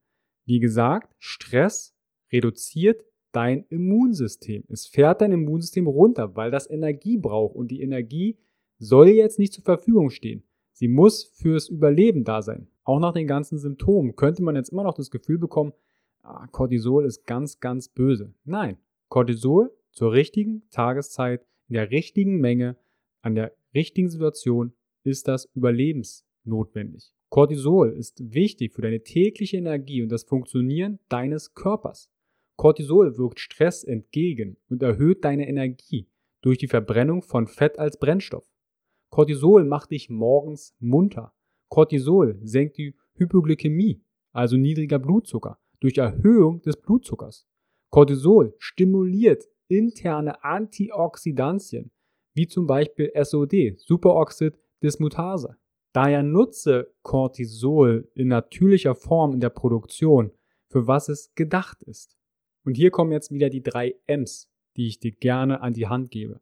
Wie 0.46 0.60
gesagt, 0.60 1.13
Stress 1.20 1.96
reduziert 2.32 3.03
dein 3.32 3.65
Immunsystem. 3.70 4.63
Es 4.70 4.88
fährt 4.88 5.22
dein 5.22 5.32
Immunsystem 5.32 5.88
runter, 5.88 6.36
weil 6.36 6.51
das 6.51 6.70
Energie 6.70 7.17
braucht 7.17 7.55
und 7.55 7.70
die 7.72 7.82
Energie 7.82 8.38
soll 8.79 9.10
jetzt 9.10 9.39
nicht 9.39 9.53
zur 9.53 9.63
Verfügung 9.63 10.10
stehen. 10.10 10.43
Sie 10.74 10.88
muss 10.88 11.24
fürs 11.24 11.70
Überleben 11.70 12.24
da 12.24 12.41
sein. 12.41 12.67
Auch 12.84 13.00
nach 13.00 13.13
den 13.13 13.27
ganzen 13.27 13.58
Symptomen 13.58 14.15
könnte 14.15 14.43
man 14.43 14.55
jetzt 14.55 14.70
immer 14.70 14.84
noch 14.84 14.96
das 14.96 15.12
Gefühl 15.12 15.38
bekommen, 15.38 15.74
ah, 16.22 16.48
Cortisol 16.48 17.05
ist 17.05 17.25
ganz, 17.25 17.60
ganz 17.60 17.88
böse. 17.88 18.34
Nein, 18.43 18.77
Cortisol 19.10 19.72
zur 19.91 20.12
richtigen 20.12 20.63
Tageszeit, 20.72 21.46
in 21.70 21.75
der 21.75 21.91
richtigen 21.91 22.39
Menge, 22.39 22.75
an 23.22 23.36
der 23.36 23.53
richtigen 23.74 24.10
Situation 24.10 24.74
ist 25.03 25.27
das 25.27 25.50
überlebensnotwendig. 26.45 27.13
Cortisol 27.29 27.93
ist 27.93 28.33
wichtig 28.33 28.73
für 28.73 28.81
deine 28.81 29.01
tägliche 29.01 29.57
Energie 29.57 30.03
und 30.03 30.09
das 30.09 30.23
Funktionieren 30.23 31.00
deines 31.09 31.53
Körpers. 31.53 32.09
Cortisol 32.57 33.17
wirkt 33.17 33.39
Stress 33.39 33.83
entgegen 33.83 34.57
und 34.69 34.83
erhöht 34.83 35.25
deine 35.25 35.47
Energie 35.47 36.07
durch 36.41 36.59
die 36.59 36.67
Verbrennung 36.67 37.23
von 37.23 37.47
Fett 37.47 37.79
als 37.79 37.97
Brennstoff. 37.97 38.47
Cortisol 39.09 39.63
macht 39.65 39.91
dich 39.91 40.09
morgens 40.09 40.75
munter. 40.79 41.33
Cortisol 41.69 42.39
senkt 42.43 42.77
die 42.77 42.95
Hypoglykämie, 43.15 44.03
also 44.31 44.57
niedriger 44.57 45.00
Blutzucker, 45.00 45.59
durch 45.79 45.97
Erhöhung 45.97 46.62
des 46.62 46.77
Blutzuckers. 46.77 47.47
Cortisol 47.89 48.53
stimuliert 48.59 49.45
interne 49.67 50.43
Antioxidantien, 50.43 51.91
wie 52.35 52.47
zum 52.47 52.67
Beispiel 52.67 53.12
SOD, 53.15 53.79
Superoxid 53.79 54.59
Dismutase. 54.83 55.57
Daher 55.93 56.23
nutze 56.23 56.91
Cortisol 57.03 58.09
in 58.15 58.27
natürlicher 58.27 58.95
Form 58.95 59.33
in 59.33 59.39
der 59.39 59.51
Produktion, 59.51 60.31
für 60.67 60.88
was 60.88 61.07
es 61.07 61.33
gedacht 61.35 61.83
ist. 61.83 62.17
Und 62.65 62.75
hier 62.75 62.89
kommen 62.89 63.12
jetzt 63.12 63.31
wieder 63.31 63.50
die 63.50 63.62
drei 63.62 63.95
M's, 64.07 64.50
die 64.75 64.88
ich 64.88 65.00
dir 65.00 65.12
gerne 65.12 65.62
an 65.62 65.73
die 65.73 65.88
Hand 65.88 66.09
gebe. 66.09 66.41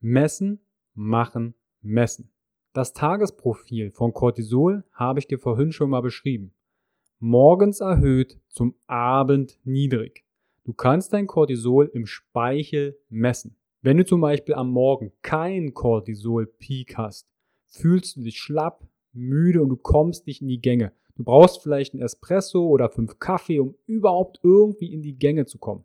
Messen, 0.00 0.60
machen, 0.94 1.54
messen. 1.80 2.32
Das 2.72 2.92
Tagesprofil 2.92 3.92
von 3.92 4.12
Cortisol 4.12 4.84
habe 4.92 5.20
ich 5.20 5.28
dir 5.28 5.38
vorhin 5.38 5.70
schon 5.70 5.90
mal 5.90 6.00
beschrieben. 6.00 6.52
Morgens 7.20 7.80
erhöht, 7.80 8.40
zum 8.48 8.74
Abend 8.86 9.58
niedrig. 9.64 10.24
Du 10.64 10.72
kannst 10.72 11.12
dein 11.12 11.26
Cortisol 11.26 11.90
im 11.92 12.06
Speichel 12.06 12.98
messen. 13.08 13.56
Wenn 13.80 13.96
du 13.96 14.04
zum 14.04 14.20
Beispiel 14.20 14.54
am 14.54 14.70
Morgen 14.70 15.12
keinen 15.22 15.72
Cortisol-Peak 15.72 16.96
hast, 16.96 17.28
fühlst 17.68 18.16
du 18.16 18.22
dich 18.22 18.38
schlapp, 18.38 18.86
müde 19.12 19.62
und 19.62 19.68
du 19.68 19.76
kommst 19.76 20.26
nicht 20.26 20.42
in 20.42 20.48
die 20.48 20.60
Gänge. 20.60 20.92
Du 21.16 21.24
brauchst 21.24 21.62
vielleicht 21.62 21.94
einen 21.94 22.02
Espresso 22.02 22.66
oder 22.66 22.90
fünf 22.90 23.18
Kaffee, 23.18 23.58
um 23.58 23.74
überhaupt 23.86 24.38
irgendwie 24.42 24.92
in 24.92 25.02
die 25.02 25.18
Gänge 25.18 25.46
zu 25.46 25.58
kommen. 25.58 25.84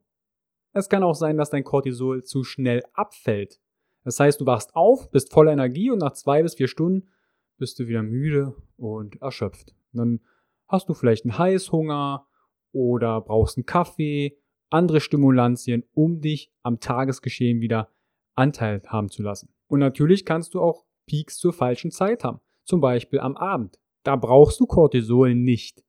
Es 0.74 0.90
kann 0.90 1.04
auch 1.04 1.16
sein, 1.16 1.38
dass 1.38 1.50
dein 1.50 1.64
Cortisol 1.64 2.24
zu 2.24 2.44
schnell 2.44 2.84
abfällt. 2.94 3.60
Das 4.04 4.20
heißt, 4.20 4.42
du 4.42 4.46
wachst 4.46 4.76
auf, 4.76 5.10
bist 5.12 5.32
voller 5.32 5.54
Energie 5.54 5.90
und 5.90 6.00
nach 6.00 6.14
zwei 6.14 6.44
bis 6.44 6.56
vier 6.56 6.68
Stunden 6.68 7.10
bist 7.58 7.80
du 7.80 7.88
wieder 7.88 8.04
müde 8.04 8.56
und 8.76 9.22
erschöpft. 9.22 9.74
Und 9.94 9.98
dann 9.98 10.20
hast 10.68 10.90
du 10.90 10.94
vielleicht 10.94 11.26
einen 11.26 11.38
Heißhunger 11.38 12.28
oder 12.72 13.22
brauchst 13.22 13.58
einen 13.58 13.66
Kaffee, 13.66 14.38
andere 14.70 15.00
Stimulantien, 15.00 15.84
um 15.94 16.20
dich 16.22 16.52
am 16.64 16.80
Tagesgeschehen 16.80 17.62
wieder 17.62 17.90
Anteil 18.36 18.82
haben 18.88 19.10
zu 19.10 19.22
lassen. 19.22 19.54
Und 19.68 19.80
natürlich 19.80 20.26
kannst 20.26 20.54
du 20.56 20.62
auch 20.62 20.86
Peaks 21.06 21.38
zur 21.38 21.54
falschen 21.54 21.92
Zeit 21.92 22.24
haben. 22.24 22.40
Zum 22.66 22.82
Beispiel 22.82 23.20
am 23.20 23.36
Abend. 23.38 23.80
Da 24.04 24.16
brauchst 24.16 24.60
du 24.60 24.66
Cortisol 24.66 25.36
nicht, 25.36 25.84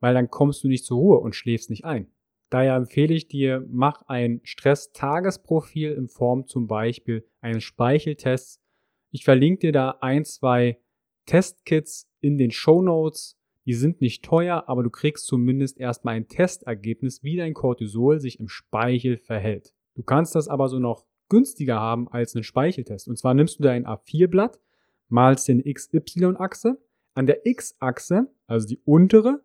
weil 0.00 0.14
dann 0.14 0.30
kommst 0.30 0.64
du 0.64 0.68
nicht 0.68 0.84
zur 0.84 0.98
Ruhe 0.98 1.18
und 1.18 1.34
schläfst 1.34 1.70
nicht 1.70 1.84
ein. 1.84 2.10
Daher 2.50 2.76
empfehle 2.76 3.14
ich 3.14 3.26
dir, 3.26 3.64
mach 3.68 4.02
ein 4.02 4.40
Stress-Tagesprofil 4.44 5.92
in 5.92 6.08
Form 6.08 6.46
zum 6.46 6.66
Beispiel 6.66 7.28
eines 7.40 7.64
Speicheltests. 7.64 8.60
Ich 9.10 9.24
verlinke 9.24 9.60
dir 9.60 9.72
da 9.72 9.98
ein, 10.00 10.24
zwei 10.24 10.78
Testkits 11.26 12.08
in 12.20 12.38
den 12.38 12.50
Show 12.50 12.82
Notes. 12.82 13.36
Die 13.66 13.74
sind 13.74 14.00
nicht 14.00 14.24
teuer, 14.24 14.64
aber 14.66 14.82
du 14.82 14.90
kriegst 14.90 15.26
zumindest 15.26 15.78
erstmal 15.78 16.16
ein 16.16 16.28
Testergebnis, 16.28 17.22
wie 17.22 17.36
dein 17.36 17.54
Cortisol 17.54 18.20
sich 18.20 18.38
im 18.38 18.48
Speichel 18.48 19.16
verhält. 19.16 19.74
Du 19.94 20.02
kannst 20.02 20.34
das 20.34 20.48
aber 20.48 20.68
so 20.68 20.78
noch 20.78 21.06
günstiger 21.34 21.80
haben 21.80 22.06
als 22.08 22.36
einen 22.36 22.44
Speicheltest. 22.44 23.08
Und 23.08 23.18
zwar 23.18 23.34
nimmst 23.34 23.58
du 23.58 23.64
dein 23.64 23.86
A4-Blatt, 23.86 24.60
malst 25.08 25.48
den 25.48 25.64
XY-Achse. 25.64 26.78
An 27.14 27.26
der 27.26 27.44
X-Achse, 27.44 28.28
also 28.46 28.68
die 28.68 28.80
untere, 28.84 29.42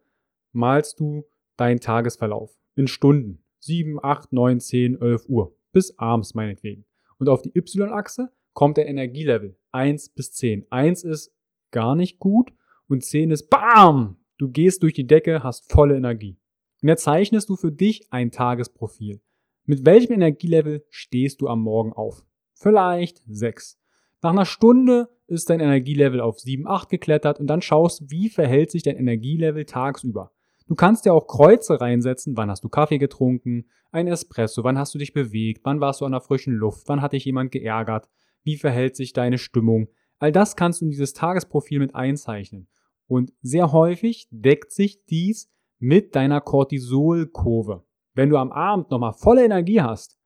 malst 0.52 1.00
du 1.00 1.26
deinen 1.58 1.80
Tagesverlauf 1.80 2.56
in 2.76 2.88
Stunden. 2.88 3.44
7, 3.62 3.98
8, 4.04 4.32
9, 4.32 4.60
10, 4.60 5.02
11 5.02 5.26
Uhr. 5.30 5.56
Bis 5.72 5.98
abends 5.98 6.36
meinetwegen. 6.36 6.86
Und 7.18 7.28
auf 7.28 7.42
die 7.42 7.58
Y-Achse 7.58 8.32
kommt 8.54 8.78
der 8.78 8.88
Energielevel. 8.88 9.58
1 9.72 10.10
bis 10.10 10.32
10. 10.34 10.72
1 10.72 11.04
ist 11.04 11.34
gar 11.72 11.96
nicht 11.96 12.20
gut 12.20 12.54
und 12.88 13.04
10 13.04 13.32
ist 13.32 13.50
BAM! 13.50 14.18
Du 14.38 14.50
gehst 14.50 14.84
durch 14.84 14.94
die 14.94 15.08
Decke, 15.08 15.42
hast 15.44 15.72
volle 15.72 15.98
Energie. 15.98 16.38
Und 16.84 16.90
jetzt 16.90 17.04
zeichnest 17.04 17.50
du 17.50 17.56
für 17.56 17.72
dich 17.72 18.12
ein 18.12 18.30
Tagesprofil. 18.30 19.22
Mit 19.70 19.86
welchem 19.86 20.14
Energielevel 20.14 20.84
stehst 20.90 21.42
du 21.42 21.48
am 21.48 21.62
Morgen 21.62 21.94
auf? 21.94 22.26
Vielleicht 22.56 23.22
6. 23.28 23.78
Nach 24.24 24.32
einer 24.32 24.46
Stunde 24.46 25.10
ist 25.28 25.52
dein 25.52 25.60
Energielevel 25.60 26.22
auf 26.22 26.40
7, 26.40 26.66
8 26.66 26.90
geklettert 26.90 27.40
und 27.40 27.46
dann 27.46 27.62
schaust, 27.62 28.10
wie 28.10 28.30
verhält 28.30 28.72
sich 28.72 28.82
dein 28.82 28.96
Energielevel 28.96 29.66
tagsüber. 29.66 30.32
Du 30.68 30.74
kannst 30.74 31.06
ja 31.06 31.14
auch 31.14 31.28
Kreuze 31.28 31.80
reinsetzen, 31.80 32.36
wann 32.36 32.50
hast 32.50 32.64
du 32.64 32.70
Kaffee 32.70 32.98
getrunken, 32.98 33.68
ein 33.92 34.08
Espresso, 34.08 34.64
wann 34.64 34.80
hast 34.80 34.96
du 34.96 34.98
dich 34.98 35.14
bewegt, 35.14 35.62
wann 35.66 35.82
warst 35.82 36.02
du 36.02 36.06
an 36.06 36.14
der 36.14 36.22
frischen 36.22 36.56
Luft, 36.56 36.88
wann 36.88 37.04
hat 37.04 37.14
dich 37.14 37.26
jemand 37.26 37.52
geärgert, 37.52 38.10
wie 38.42 38.58
verhält 38.58 38.96
sich 38.96 39.14
deine 39.14 39.38
Stimmung, 39.38 39.90
All 40.18 40.32
das 40.32 40.56
kannst 40.56 40.82
du 40.82 40.86
in 40.86 40.90
dieses 40.90 41.14
Tagesprofil 41.14 41.78
mit 41.78 41.94
einzeichnen. 41.94 42.68
Und 43.06 43.34
sehr 43.44 43.72
häufig 43.72 44.28
deckt 44.32 44.72
sich 44.72 45.06
dies 45.06 45.48
mit 45.78 46.16
deiner 46.16 46.42
Cortisolkurve. 46.42 47.84
Wenn 48.14 48.30
du 48.30 48.38
am 48.38 48.52
Abend 48.52 48.92
nochmal 48.92 49.14
volle 49.14 49.46
Energie 49.46 49.82
hast, 49.82 50.20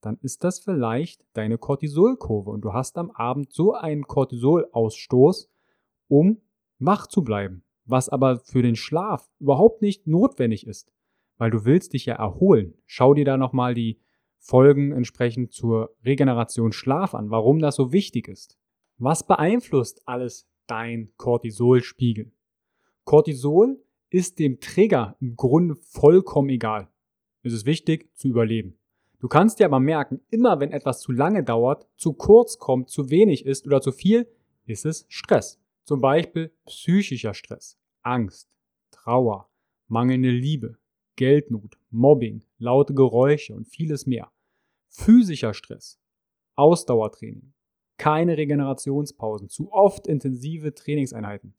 dann 0.00 0.18
ist 0.22 0.44
das 0.44 0.58
vielleicht 0.58 1.24
deine 1.32 1.58
Cortisolkurve 1.58 2.50
und 2.50 2.60
du 2.62 2.72
hast 2.72 2.96
am 2.98 3.10
Abend 3.10 3.52
so 3.52 3.72
einen 3.72 4.06
Cortisolausstoß, 4.06 5.50
um 6.08 6.40
wach 6.78 7.06
zu 7.06 7.24
bleiben, 7.24 7.64
was 7.84 8.08
aber 8.08 8.38
für 8.38 8.62
den 8.62 8.76
Schlaf 8.76 9.28
überhaupt 9.40 9.82
nicht 9.82 10.06
notwendig 10.06 10.66
ist, 10.66 10.92
weil 11.38 11.50
du 11.50 11.64
willst 11.64 11.92
dich 11.92 12.06
ja 12.06 12.14
erholen. 12.14 12.74
Schau 12.86 13.14
dir 13.14 13.24
da 13.24 13.36
nochmal 13.36 13.74
die 13.74 14.00
Folgen 14.38 14.92
entsprechend 14.92 15.52
zur 15.52 15.96
Regeneration 16.04 16.72
Schlaf 16.72 17.14
an, 17.14 17.30
warum 17.30 17.58
das 17.58 17.74
so 17.74 17.92
wichtig 17.92 18.28
ist. 18.28 18.58
Was 18.98 19.26
beeinflusst 19.26 20.02
alles 20.06 20.48
dein 20.68 21.12
Cortisolspiegel? 21.16 22.32
Cortisol 23.04 23.82
ist 24.08 24.38
dem 24.38 24.60
Trigger 24.60 25.16
im 25.20 25.36
Grunde 25.36 25.74
vollkommen 25.74 26.48
egal. 26.48 26.88
Es 27.46 27.52
ist 27.52 27.64
wichtig 27.64 28.10
zu 28.16 28.26
überleben. 28.26 28.76
Du 29.20 29.28
kannst 29.28 29.60
dir 29.60 29.66
aber 29.66 29.78
merken, 29.78 30.20
immer 30.30 30.58
wenn 30.58 30.72
etwas 30.72 31.00
zu 31.00 31.12
lange 31.12 31.44
dauert, 31.44 31.86
zu 31.94 32.12
kurz 32.12 32.58
kommt, 32.58 32.90
zu 32.90 33.08
wenig 33.08 33.46
ist 33.46 33.68
oder 33.68 33.80
zu 33.80 33.92
viel, 33.92 34.28
ist 34.64 34.84
es 34.84 35.06
Stress. 35.08 35.62
Zum 35.84 36.00
Beispiel 36.00 36.50
psychischer 36.66 37.34
Stress, 37.34 37.78
Angst, 38.02 38.50
Trauer, 38.90 39.48
mangelnde 39.86 40.30
Liebe, 40.30 40.76
Geldnot, 41.14 41.78
Mobbing, 41.90 42.42
laute 42.58 42.94
Geräusche 42.94 43.54
und 43.54 43.68
vieles 43.68 44.06
mehr. 44.06 44.32
Physischer 44.88 45.54
Stress, 45.54 46.00
Ausdauertraining, 46.56 47.52
keine 47.96 48.36
Regenerationspausen, 48.36 49.50
zu 49.50 49.70
oft 49.70 50.08
intensive 50.08 50.74
Trainingseinheiten, 50.74 51.54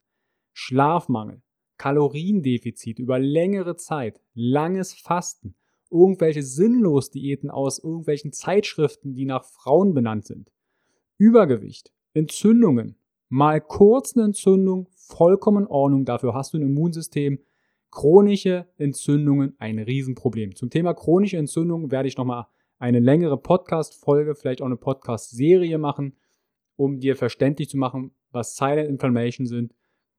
Schlafmangel, 0.52 1.42
Kaloriendefizit 1.78 3.00
über 3.00 3.20
längere 3.20 3.78
Zeit, 3.78 4.20
langes 4.34 4.94
Fasten, 4.94 5.56
irgendwelche 5.92 6.44
sinnlos 6.44 7.10
Diäten 7.10 7.50
aus 7.50 7.80
irgendwelchen 7.80 8.34
Zeitschriften, 8.34 9.14
die 9.14 9.26
nach 9.26 9.44
Frauen 9.46 9.94
benannt 9.94 10.26
sind, 10.26 10.52
Übergewicht, 11.18 11.92
Entzündungen, 12.14 12.96
mal 13.30 13.62
kurz 13.62 14.16
eine 14.16 14.26
Entzündung, 14.26 14.88
vollkommen 14.92 15.64
in 15.64 15.70
Ordnung, 15.70 16.06
dafür 16.06 16.34
hast 16.34 16.54
du 16.54 16.58
ein 16.58 16.64
Immunsystem, 16.64 17.40
chronische 17.92 18.68
Entzündungen 18.78 19.56
ein 19.60 19.80
Riesenproblem. 19.80 20.56
Zum 20.56 20.70
Thema 20.70 20.94
chronische 20.94 21.38
Entzündungen 21.38 21.92
werde 21.92 22.08
ich 22.08 22.18
nochmal 22.18 22.48
eine 22.80 23.00
längere 23.00 23.38
Podcast-Folge, 23.38 24.36
vielleicht 24.36 24.62
auch 24.62 24.68
eine 24.68 24.78
Podcast-Serie 24.78 25.78
machen 25.78 26.14
um 26.78 27.00
dir 27.00 27.18
verständlich 27.18 27.70
zu 27.70 27.78
machen, 27.78 28.12
was 28.32 28.56
Silent 28.56 28.88
Inflammation 28.88 29.46
sind, 29.46 29.74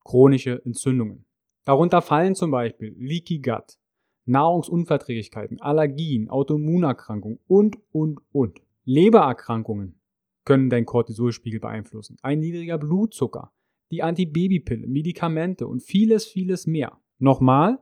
chronische 0.05 0.61
Entzündungen. 0.65 1.25
Darunter 1.65 2.03
fallen 2.03 2.35
zum 2.35 2.51
Beispiel 2.51 2.95
Leaky 2.99 3.39
Gut, 3.39 3.79
Nahrungsunverträglichkeiten, 4.29 5.61
Allergien, 5.61 6.29
Autoimmunerkrankungen 6.29 7.39
und, 7.47 7.79
und, 7.91 8.21
und. 8.33 8.61
Lebererkrankungen 8.85 10.01
können 10.45 10.71
deinen 10.71 10.87
Cortisolspiegel 10.87 11.61
beeinflussen. 11.61 12.17
Ein 12.23 12.41
niedriger 12.41 12.79
Blutzucker, 12.79 13.53
die 13.91 14.03
Antibabypille, 14.03 14.87
Medikamente 14.87 15.67
und 15.67 15.83
vieles, 15.83 16.27
vieles 16.27 16.67
mehr. 16.67 16.99
Nochmal, 17.19 17.79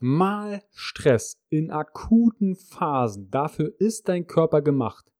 mal 0.00 0.62
Stress 0.70 1.40
in 1.50 1.70
akuten 1.70 2.56
Phasen. 2.56 3.30
Dafür 3.30 3.72
ist 3.78 4.08
dein 4.08 4.26
Körper 4.26 4.62
gemacht. 4.62 5.10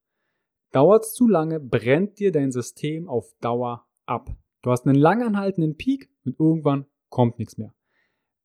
Dauert 0.72 1.04
es 1.04 1.14
zu 1.14 1.28
lange, 1.28 1.60
brennt 1.60 2.18
dir 2.18 2.32
dein 2.32 2.50
System 2.50 3.08
auf 3.08 3.32
Dauer 3.40 3.86
ab. 4.06 4.36
Du 4.62 4.70
hast 4.70 4.86
einen 4.86 4.96
langanhaltenden 4.96 5.76
Peak 5.76 6.10
und 6.24 6.38
irgendwann 6.40 6.86
kommt 7.08 7.38
nichts 7.38 7.56
mehr. 7.58 7.72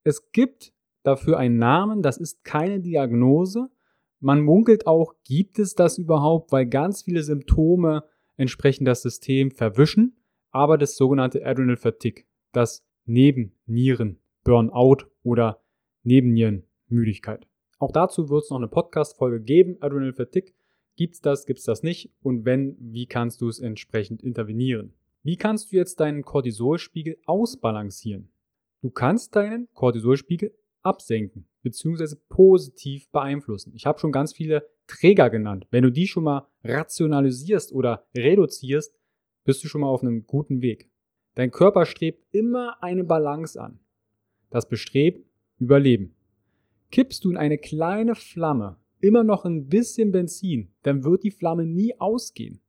Es 0.03 0.31
gibt 0.31 0.73
dafür 1.03 1.37
einen 1.37 1.57
Namen, 1.57 2.01
das 2.01 2.17
ist 2.17 2.43
keine 2.43 2.79
Diagnose. 2.79 3.69
Man 4.19 4.41
munkelt 4.41 4.87
auch, 4.87 5.13
gibt 5.23 5.59
es 5.59 5.75
das 5.75 5.97
überhaupt, 5.97 6.51
weil 6.51 6.65
ganz 6.65 7.03
viele 7.03 7.23
Symptome 7.23 8.03
entsprechend 8.37 8.87
das 8.87 9.01
System 9.01 9.51
verwischen, 9.51 10.17
aber 10.51 10.77
das 10.77 10.95
sogenannte 10.95 11.45
Adrenal 11.45 11.77
Fatigue, 11.77 12.25
das 12.51 12.85
Nebennieren, 13.05 14.19
Burnout 14.43 15.07
oder 15.23 15.61
Nebennierenmüdigkeit. 16.03 17.47
Auch 17.79 17.91
dazu 17.91 18.29
wird 18.29 18.43
es 18.43 18.49
noch 18.49 18.57
eine 18.57 18.67
Podcast-Folge 18.67 19.41
geben, 19.41 19.77
Adrenal 19.79 20.13
Fatigue. 20.13 20.53
Gibt's 20.95 21.21
das, 21.21 21.45
gibt's 21.45 21.63
das 21.63 21.81
nicht? 21.81 22.11
Und 22.21 22.45
wenn, 22.45 22.75
wie 22.79 23.05
kannst 23.05 23.41
du 23.41 23.47
es 23.47 23.59
entsprechend 23.59 24.21
intervenieren? 24.21 24.93
Wie 25.23 25.37
kannst 25.37 25.71
du 25.71 25.77
jetzt 25.77 25.99
deinen 25.99 26.23
Cortisolspiegel 26.23 27.17
ausbalancieren? 27.25 28.31
Du 28.81 28.89
kannst 28.89 29.35
deinen 29.35 29.67
Cortisolspiegel 29.73 30.53
absenken 30.81 31.47
bzw. 31.63 32.15
positiv 32.29 33.09
beeinflussen. 33.11 33.73
Ich 33.75 33.85
habe 33.85 33.99
schon 33.99 34.11
ganz 34.11 34.33
viele 34.33 34.67
Träger 34.87 35.29
genannt. 35.29 35.67
Wenn 35.71 35.83
du 35.83 35.91
die 35.91 36.07
schon 36.07 36.23
mal 36.23 36.47
rationalisierst 36.63 37.71
oder 37.71 38.07
reduzierst, 38.15 38.97
bist 39.43 39.63
du 39.63 39.67
schon 39.67 39.81
mal 39.81 39.87
auf 39.87 40.01
einem 40.01 40.25
guten 40.25 40.61
Weg. 40.61 40.89
Dein 41.35 41.51
Körper 41.51 41.85
strebt 41.85 42.23
immer 42.31 42.81
eine 42.83 43.03
Balance 43.03 43.59
an. 43.59 43.79
Das 44.49 44.67
Bestreben, 44.67 45.25
Überleben. 45.57 46.15
Kippst 46.91 47.23
du 47.23 47.31
in 47.31 47.37
eine 47.37 47.57
kleine 47.57 48.15
Flamme 48.15 48.77
immer 49.01 49.23
noch 49.23 49.45
ein 49.45 49.67
bisschen 49.67 50.11
Benzin, 50.11 50.73
dann 50.83 51.03
wird 51.03 51.23
die 51.23 51.31
Flamme 51.31 51.65
nie 51.65 51.99
ausgehen. 51.99 52.61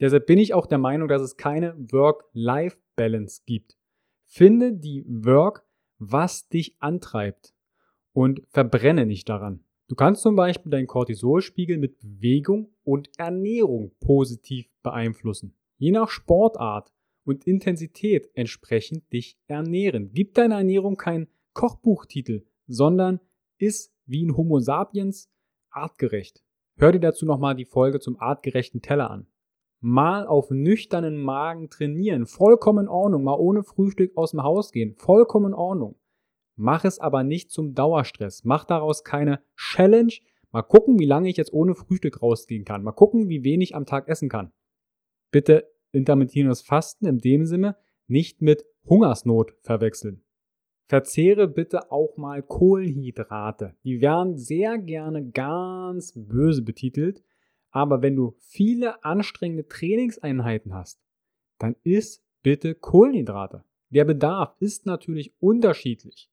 Deshalb 0.00 0.26
bin 0.26 0.38
ich 0.38 0.54
auch 0.54 0.66
der 0.66 0.78
Meinung, 0.78 1.08
dass 1.08 1.22
es 1.22 1.36
keine 1.36 1.76
Work-Life-Balance 1.92 3.42
gibt. 3.46 3.76
Finde 4.26 4.72
die 4.72 5.04
Work, 5.06 5.64
was 6.10 6.48
dich 6.48 6.74
antreibt 6.80 7.54
und 8.12 8.42
verbrenne 8.48 9.06
nicht 9.06 9.28
daran. 9.28 9.64
Du 9.88 9.94
kannst 9.94 10.22
zum 10.22 10.36
Beispiel 10.36 10.70
deinen 10.70 10.86
Cortisolspiegel 10.86 11.78
mit 11.78 12.00
Bewegung 12.00 12.72
und 12.82 13.10
Ernährung 13.18 13.92
positiv 14.00 14.68
beeinflussen. 14.82 15.54
Je 15.76 15.92
nach 15.92 16.08
Sportart 16.08 16.92
und 17.24 17.46
Intensität 17.46 18.30
entsprechend 18.34 19.12
dich 19.12 19.38
ernähren. 19.46 20.10
Gib 20.12 20.34
deiner 20.34 20.56
Ernährung 20.56 20.96
keinen 20.96 21.28
Kochbuchtitel, 21.52 22.44
sondern 22.66 23.20
iss 23.58 23.94
wie 24.06 24.24
ein 24.24 24.36
Homo 24.36 24.58
sapiens 24.58 25.30
artgerecht. 25.70 26.42
Hör 26.76 26.92
dir 26.92 27.00
dazu 27.00 27.26
nochmal 27.26 27.54
die 27.54 27.64
Folge 27.64 28.00
zum 28.00 28.18
artgerechten 28.18 28.82
Teller 28.82 29.10
an. 29.10 29.26
Mal 29.84 30.28
auf 30.28 30.50
nüchternen 30.50 31.20
Magen 31.20 31.68
trainieren, 31.68 32.26
vollkommen 32.26 32.84
in 32.84 32.88
Ordnung. 32.88 33.24
Mal 33.24 33.34
ohne 33.34 33.64
Frühstück 33.64 34.16
aus 34.16 34.30
dem 34.30 34.44
Haus 34.44 34.70
gehen, 34.70 34.94
vollkommen 34.94 35.46
in 35.46 35.54
Ordnung. 35.54 35.96
Mach 36.54 36.84
es 36.84 37.00
aber 37.00 37.24
nicht 37.24 37.50
zum 37.50 37.74
Dauerstress. 37.74 38.44
Mach 38.44 38.64
daraus 38.64 39.02
keine 39.02 39.42
Challenge. 39.56 40.12
Mal 40.52 40.62
gucken, 40.62 41.00
wie 41.00 41.06
lange 41.06 41.28
ich 41.28 41.36
jetzt 41.36 41.52
ohne 41.52 41.74
Frühstück 41.74 42.22
rausgehen 42.22 42.64
kann. 42.64 42.84
Mal 42.84 42.92
gucken, 42.92 43.28
wie 43.28 43.42
wenig 43.42 43.70
ich 43.70 43.74
am 43.74 43.84
Tag 43.84 44.06
essen 44.06 44.28
kann. 44.28 44.52
Bitte 45.32 45.68
intermittierendes 45.90 46.62
Fasten 46.62 47.06
in 47.06 47.18
dem 47.18 47.44
Sinne 47.44 47.76
nicht 48.06 48.40
mit 48.40 48.64
Hungersnot 48.86 49.56
verwechseln. 49.62 50.22
Verzehre 50.88 51.48
bitte 51.48 51.90
auch 51.90 52.16
mal 52.16 52.42
Kohlenhydrate. 52.42 53.74
Die 53.82 54.00
werden 54.00 54.36
sehr 54.36 54.78
gerne 54.78 55.30
ganz 55.30 56.12
böse 56.14 56.62
betitelt, 56.62 57.24
aber 57.72 58.02
wenn 58.02 58.14
du 58.14 58.36
viele 58.38 59.02
anstrengende 59.02 59.66
Trainingseinheiten 59.66 60.74
hast, 60.74 61.02
dann 61.58 61.74
isst 61.82 62.24
bitte 62.42 62.74
Kohlenhydrate. 62.74 63.64
Der 63.90 64.04
Bedarf 64.04 64.54
ist 64.60 64.86
natürlich 64.86 65.34
unterschiedlich, 65.40 66.30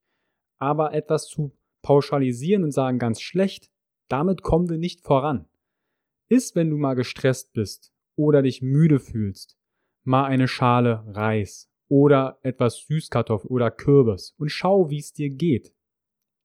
aber 0.59 0.93
etwas 0.93 1.27
zu 1.27 1.57
pauschalisieren 1.81 2.63
und 2.63 2.71
sagen 2.71 2.99
ganz 2.99 3.21
schlecht, 3.21 3.71
damit 4.09 4.43
kommen 4.43 4.69
wir 4.69 4.77
nicht 4.77 5.01
voran. 5.01 5.47
Ist, 6.27 6.55
wenn 6.55 6.69
du 6.69 6.77
mal 6.77 6.93
gestresst 6.95 7.53
bist 7.53 7.93
oder 8.15 8.41
dich 8.41 8.61
müde 8.61 8.99
fühlst, 8.99 9.57
mal 10.03 10.25
eine 10.25 10.47
Schale 10.47 11.03
Reis 11.07 11.71
oder 11.87 12.39
etwas 12.43 12.79
Süßkartoffel 12.85 13.49
oder 13.49 13.71
Kürbis 13.71 14.35
und 14.37 14.49
schau, 14.49 14.89
wie 14.89 14.99
es 14.99 15.13
dir 15.13 15.29
geht. 15.29 15.73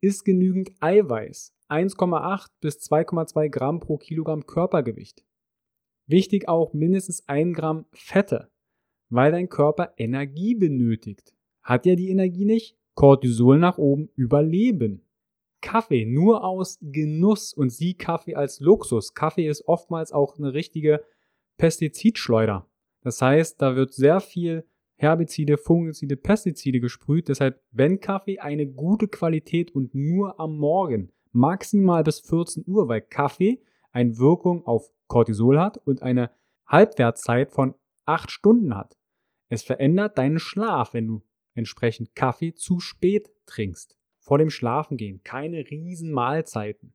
Ist 0.01 0.25
genügend 0.25 0.71
Eiweiß, 0.81 1.54
1,8 1.69 2.49
bis 2.61 2.79
2,2 2.79 3.49
Gramm 3.49 3.81
pro 3.81 3.97
Kilogramm 3.97 4.47
Körpergewicht. 4.47 5.25
Wichtig 6.07 6.49
auch 6.49 6.73
mindestens 6.75 7.29
1 7.29 7.57
Gramm 7.57 7.87
Fette, 7.93 8.51
weil 9.09 9.33
dein 9.33 9.49
Körper 9.49 9.95
Energie 9.97 10.55
benötigt. 10.55 11.35
Hat 11.63 11.87
er 11.87 11.97
die 11.97 12.11
Energie 12.11 12.45
nicht? 12.45 12.77
Cortisol 12.95 13.59
nach 13.59 13.79
oben, 13.79 14.11
überleben. 14.15 15.03
Kaffee 15.63 16.05
nur 16.05 16.45
aus 16.45 16.79
Genuss 16.83 17.55
und 17.55 17.71
sieh 17.71 17.95
Kaffee 17.95 18.35
als 18.35 18.61
Luxus. 18.61 19.15
Kaffee 19.15 19.49
ist 19.49 19.67
oftmals 19.67 20.13
auch 20.13 20.37
eine 20.37 20.53
richtige 20.53 21.03
Pestizidschleuder. 21.57 22.69
Das 23.01 23.23
heißt, 23.23 23.63
da 23.63 23.75
wird 23.75 23.95
sehr 23.95 24.21
viel 24.21 24.67
Herbizide, 24.97 25.57
Fungizide, 25.57 26.17
Pestizide 26.17 26.81
gesprüht. 26.81 27.29
Deshalb, 27.29 27.63
wenn 27.71 28.01
Kaffee 28.01 28.41
eine 28.41 28.67
gute 28.67 29.09
Qualität 29.09 29.75
und 29.75 29.95
nur 29.95 30.39
am 30.39 30.59
Morgen, 30.59 31.14
maximal 31.35 32.03
bis 32.03 32.21
14 32.21 32.65
Uhr, 32.67 32.89
weil 32.89 33.01
Kaffee 33.01 33.63
eine 33.93 34.19
Wirkung 34.19 34.67
auf 34.67 34.91
Cortisol 35.07 35.61
hat 35.61 35.79
und 35.79 36.03
eine 36.03 36.31
Halbwertszeit 36.67 37.53
von 37.53 37.75
8 38.07 38.31
Stunden 38.31 38.77
hat. 38.77 38.97
Es 39.49 39.63
verändert 39.63 40.19
deinen 40.19 40.39
Schlaf, 40.39 40.95
wenn 40.95 41.07
du 41.07 41.23
entsprechend 41.55 42.15
Kaffee 42.15 42.55
zu 42.55 42.81
spät 42.81 43.31
trinkst. 43.47 43.97
Vor 44.19 44.39
dem 44.39 44.51
Schlafengehen 44.51 45.23
keine 45.23 45.71
riesen 45.71 46.11
Mahlzeiten. 46.11 46.95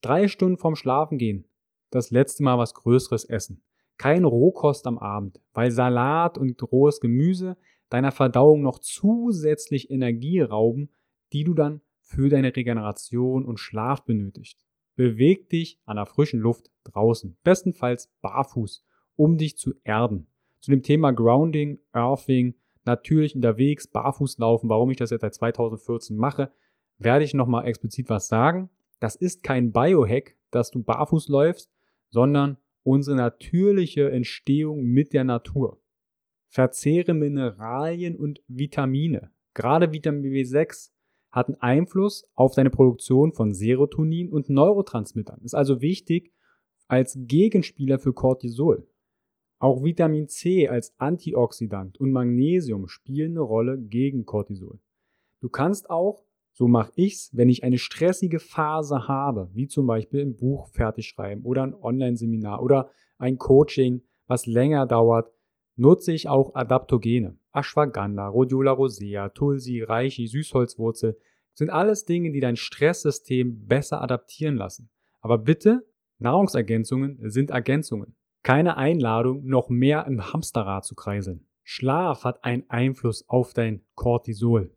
Drei 0.00 0.28
Stunden 0.28 0.56
vorm 0.56 0.76
Schlafengehen 0.76 1.46
das 1.90 2.10
letzte 2.10 2.42
Mal 2.42 2.56
was 2.56 2.74
Größeres 2.74 3.24
essen. 3.24 3.62
Kein 3.98 4.24
Rohkost 4.24 4.86
am 4.86 4.98
Abend, 4.98 5.40
weil 5.52 5.70
Salat 5.70 6.38
und 6.38 6.62
rohes 6.72 7.00
Gemüse 7.00 7.56
deiner 7.90 8.12
Verdauung 8.12 8.62
noch 8.62 8.78
zusätzlich 8.78 9.90
Energie 9.90 10.40
rauben, 10.40 10.90
die 11.32 11.44
du 11.44 11.54
dann 11.54 11.82
für 12.10 12.28
deine 12.28 12.54
Regeneration 12.54 13.44
und 13.44 13.60
Schlaf 13.60 14.04
benötigst. 14.04 14.64
Beweg 14.96 15.48
dich 15.48 15.78
an 15.84 15.96
der 15.96 16.06
frischen 16.06 16.40
Luft 16.40 16.70
draußen, 16.82 17.36
bestenfalls 17.44 18.10
barfuß, 18.20 18.84
um 19.14 19.38
dich 19.38 19.56
zu 19.56 19.74
erden. 19.84 20.26
Zu 20.58 20.72
dem 20.72 20.82
Thema 20.82 21.12
Grounding, 21.12 21.78
Earthing, 21.92 22.54
natürlich 22.84 23.36
unterwegs, 23.36 23.86
barfuß 23.86 24.38
laufen, 24.38 24.68
warum 24.68 24.90
ich 24.90 24.96
das 24.96 25.10
jetzt 25.10 25.22
seit 25.22 25.34
2014 25.34 26.16
mache, 26.16 26.52
werde 26.98 27.24
ich 27.24 27.32
nochmal 27.32 27.66
explizit 27.66 28.10
was 28.10 28.26
sagen. 28.26 28.70
Das 28.98 29.14
ist 29.14 29.44
kein 29.44 29.70
Biohack, 29.72 30.36
dass 30.50 30.72
du 30.72 30.82
barfuß 30.82 31.28
läufst, 31.28 31.70
sondern 32.10 32.58
unsere 32.82 33.16
natürliche 33.16 34.10
Entstehung 34.10 34.82
mit 34.82 35.12
der 35.12 35.22
Natur. 35.22 35.80
Verzehre 36.48 37.14
Mineralien 37.14 38.16
und 38.16 38.42
Vitamine. 38.48 39.30
Gerade 39.54 39.92
Vitamin 39.92 40.24
B6 40.24 40.90
hat 41.30 41.46
einen 41.46 41.60
Einfluss 41.60 42.28
auf 42.34 42.54
deine 42.54 42.70
Produktion 42.70 43.32
von 43.32 43.54
Serotonin 43.54 44.30
und 44.30 44.48
Neurotransmittern. 44.48 45.40
Ist 45.42 45.54
also 45.54 45.80
wichtig 45.80 46.32
als 46.88 47.16
Gegenspieler 47.20 47.98
für 47.98 48.12
Cortisol. 48.12 48.86
Auch 49.58 49.84
Vitamin 49.84 50.28
C 50.28 50.68
als 50.68 50.94
Antioxidant 50.98 52.00
und 52.00 52.12
Magnesium 52.12 52.88
spielen 52.88 53.32
eine 53.32 53.40
Rolle 53.40 53.78
gegen 53.78 54.24
Cortisol. 54.24 54.80
Du 55.40 55.48
kannst 55.48 55.90
auch 55.90 56.24
so 56.52 56.68
mache 56.68 56.92
ich's, 56.96 57.30
wenn 57.32 57.48
ich 57.48 57.64
eine 57.64 57.78
stressige 57.78 58.38
Phase 58.38 59.08
habe, 59.08 59.48
wie 59.54 59.66
zum 59.66 59.86
Beispiel 59.86 60.20
ein 60.20 60.36
Buch 60.36 60.68
fertig 60.68 61.06
schreiben 61.06 61.42
oder 61.44 61.62
ein 61.62 61.74
Online-Seminar 61.74 62.62
oder 62.62 62.90
ein 63.18 63.38
Coaching, 63.38 64.02
was 64.26 64.46
länger 64.46 64.86
dauert, 64.86 65.32
nutze 65.80 66.12
ich 66.12 66.28
auch 66.28 66.54
Adaptogene. 66.54 67.38
Ashwagandha, 67.52 68.28
Rhodiola 68.28 68.70
rosea, 68.70 69.30
Tulsi, 69.30 69.82
Reishi, 69.82 70.26
Süßholzwurzel 70.26 71.18
sind 71.54 71.70
alles 71.70 72.04
Dinge, 72.04 72.30
die 72.30 72.40
dein 72.40 72.56
Stresssystem 72.56 73.66
besser 73.66 74.02
adaptieren 74.02 74.56
lassen. 74.56 74.90
Aber 75.20 75.38
bitte, 75.38 75.86
Nahrungsergänzungen 76.18 77.18
sind 77.30 77.50
Ergänzungen. 77.50 78.14
Keine 78.42 78.76
Einladung, 78.76 79.44
noch 79.46 79.70
mehr 79.70 80.06
im 80.06 80.32
Hamsterrad 80.32 80.84
zu 80.84 80.94
kreiseln. 80.94 81.46
Schlaf 81.62 82.24
hat 82.24 82.44
einen 82.44 82.68
Einfluss 82.68 83.26
auf 83.28 83.54
dein 83.54 83.82
Cortisol. 83.94 84.74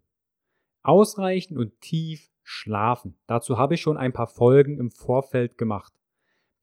Ausreichend 0.83 1.57
und 1.57 1.79
tief 1.81 2.29
schlafen. 2.43 3.17
Dazu 3.27 3.57
habe 3.57 3.73
ich 3.73 3.81
schon 3.81 3.97
ein 3.97 4.13
paar 4.13 4.27
Folgen 4.27 4.77
im 4.77 4.89
Vorfeld 4.89 5.57
gemacht. 5.57 5.93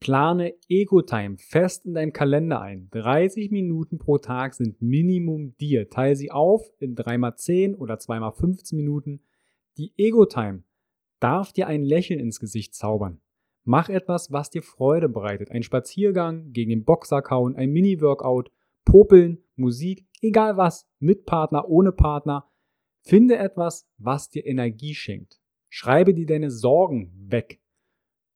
Plane 0.01 0.55
Ego-Time 0.67 1.37
fest 1.37 1.85
in 1.85 1.93
deinen 1.93 2.11
Kalender 2.11 2.59
ein. 2.59 2.89
30 2.89 3.51
Minuten 3.51 3.99
pro 3.99 4.17
Tag 4.17 4.55
sind 4.55 4.81
Minimum 4.81 5.55
dir. 5.57 5.91
Teile 5.91 6.15
sie 6.15 6.31
auf 6.31 6.67
in 6.79 6.95
3x10 6.95 7.75
oder 7.75 7.95
2x15 7.95 8.75
Minuten. 8.75 9.21
Die 9.77 9.93
Ego-Time 9.97 10.63
darf 11.19 11.53
dir 11.53 11.67
ein 11.67 11.83
Lächeln 11.83 12.19
ins 12.19 12.39
Gesicht 12.39 12.73
zaubern. 12.73 13.21
Mach 13.63 13.89
etwas, 13.89 14.31
was 14.31 14.49
dir 14.49 14.63
Freude 14.63 15.07
bereitet. 15.07 15.51
Ein 15.51 15.61
Spaziergang, 15.61 16.51
gegen 16.51 16.71
den 16.71 16.83
Boxer 16.83 17.21
kauen, 17.21 17.55
ein 17.55 17.69
Mini-Workout, 17.69 18.51
Popeln, 18.85 19.43
Musik, 19.55 20.07
egal 20.19 20.57
was, 20.57 20.89
mit 20.97 21.27
Partner, 21.27 21.69
ohne 21.69 21.91
Partner. 21.91 22.49
Finde 23.03 23.37
etwas, 23.37 23.87
was 23.99 24.29
dir 24.29 24.47
Energie 24.47 24.95
schenkt. 24.95 25.39
Schreibe 25.69 26.15
dir 26.15 26.25
deine 26.25 26.49
Sorgen 26.49 27.13
weg. 27.29 27.60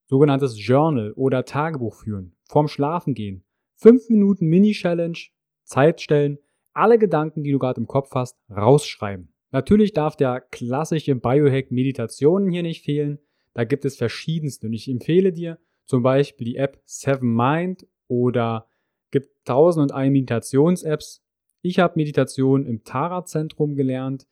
Sogenanntes 0.08 0.56
Journal 0.58 1.12
oder 1.14 1.46
Tagebuch 1.46 1.96
führen. 1.96 2.36
Vorm 2.44 2.68
Schlafen 2.68 3.14
gehen. 3.14 3.44
Fünf 3.76 4.10
Minuten 4.10 4.48
Mini-Challenge, 4.48 5.18
Zeit 5.64 6.02
stellen, 6.02 6.38
alle 6.74 7.00
Gedanken, 7.00 7.44
die 7.44 7.52
du 7.52 7.60
gerade 7.60 7.82
im 7.82 7.88
Kopf 7.88 8.12
hast, 8.14 8.38
rausschreiben. 8.50 9.34
Natürlich 9.52 9.94
darf 9.94 10.16
der 10.16 10.42
klassische 10.42 11.16
Biohack 11.16 11.72
Meditationen 11.72 12.52
hier 12.52 12.64
nicht 12.64 12.84
fehlen. 12.84 13.20
Da 13.54 13.64
gibt 13.64 13.86
es 13.86 13.96
verschiedenste 13.96 14.68
und 14.68 14.74
ich 14.74 14.90
empfehle 14.90 15.32
dir 15.32 15.60
zum 15.86 16.04
Beispiel 16.04 16.46
die 16.46 16.58
App 16.58 16.82
Seven 16.86 17.34
Mind 17.34 17.88
oder 18.08 18.68
gibt 19.12 19.30
tausend 19.46 19.92
und 19.92 19.96
ein 19.96 20.12
Meditations-Apps. 20.12 21.24
Ich 21.62 21.80
habe 21.80 21.94
Meditation 21.96 22.66
im 22.66 22.84
Tara-Zentrum 22.84 23.76
gelernt. 23.76 24.28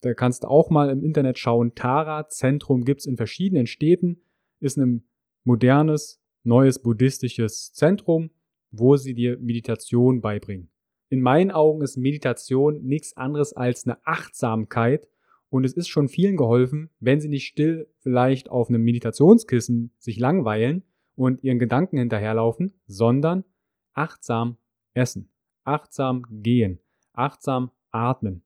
Da 0.00 0.12
kannst 0.12 0.44
du 0.44 0.48
auch 0.48 0.70
mal 0.70 0.90
im 0.90 1.02
Internet 1.02 1.38
schauen. 1.38 1.74
Tara 1.74 2.28
Zentrum 2.28 2.84
gibt 2.84 3.00
es 3.00 3.06
in 3.06 3.16
verschiedenen 3.16 3.66
Städten. 3.66 4.20
Ist 4.60 4.76
ein 4.76 5.04
modernes, 5.44 6.20
neues 6.42 6.80
buddhistisches 6.80 7.72
Zentrum, 7.72 8.30
wo 8.70 8.96
sie 8.96 9.14
dir 9.14 9.38
Meditation 9.38 10.20
beibringen. 10.20 10.70
In 11.08 11.20
meinen 11.20 11.50
Augen 11.50 11.82
ist 11.82 11.96
Meditation 11.96 12.82
nichts 12.82 13.16
anderes 13.16 13.52
als 13.52 13.86
eine 13.86 14.04
Achtsamkeit 14.06 15.08
und 15.50 15.64
es 15.64 15.74
ist 15.74 15.88
schon 15.88 16.08
vielen 16.08 16.36
geholfen, 16.36 16.90
wenn 16.98 17.20
sie 17.20 17.28
nicht 17.28 17.46
still 17.46 17.88
vielleicht 17.98 18.50
auf 18.50 18.68
einem 18.68 18.82
Meditationskissen 18.82 19.92
sich 19.98 20.18
langweilen 20.18 20.82
und 21.14 21.44
ihren 21.44 21.60
Gedanken 21.60 21.98
hinterherlaufen, 21.98 22.72
sondern 22.86 23.44
achtsam 23.92 24.56
essen, 24.94 25.30
achtsam 25.62 26.24
gehen, 26.28 26.80
achtsam 27.12 27.70
atmen. 27.92 28.42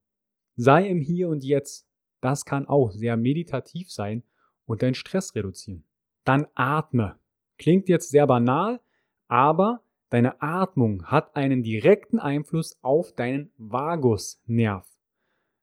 Sei 0.57 0.87
im 0.89 1.01
Hier 1.01 1.29
und 1.29 1.45
Jetzt. 1.45 1.87
Das 2.21 2.45
kann 2.45 2.67
auch 2.67 2.91
sehr 2.91 3.17
meditativ 3.17 3.91
sein 3.91 4.25
und 4.67 4.83
deinen 4.83 4.95
Stress 4.95 5.35
reduzieren. 5.35 5.85
Dann 6.29 6.47
atme. 6.55 7.19
Klingt 7.57 7.89
jetzt 7.89 8.11
sehr 8.11 8.27
banal, 8.27 8.81
aber 9.29 9.83
deine 10.11 10.43
Atmung 10.43 11.07
hat 11.07 11.35
einen 11.35 11.63
direkten 11.63 12.19
Einfluss 12.19 12.79
auf 12.83 13.13
deinen 13.13 13.51
Vagusnerv. 13.57 14.87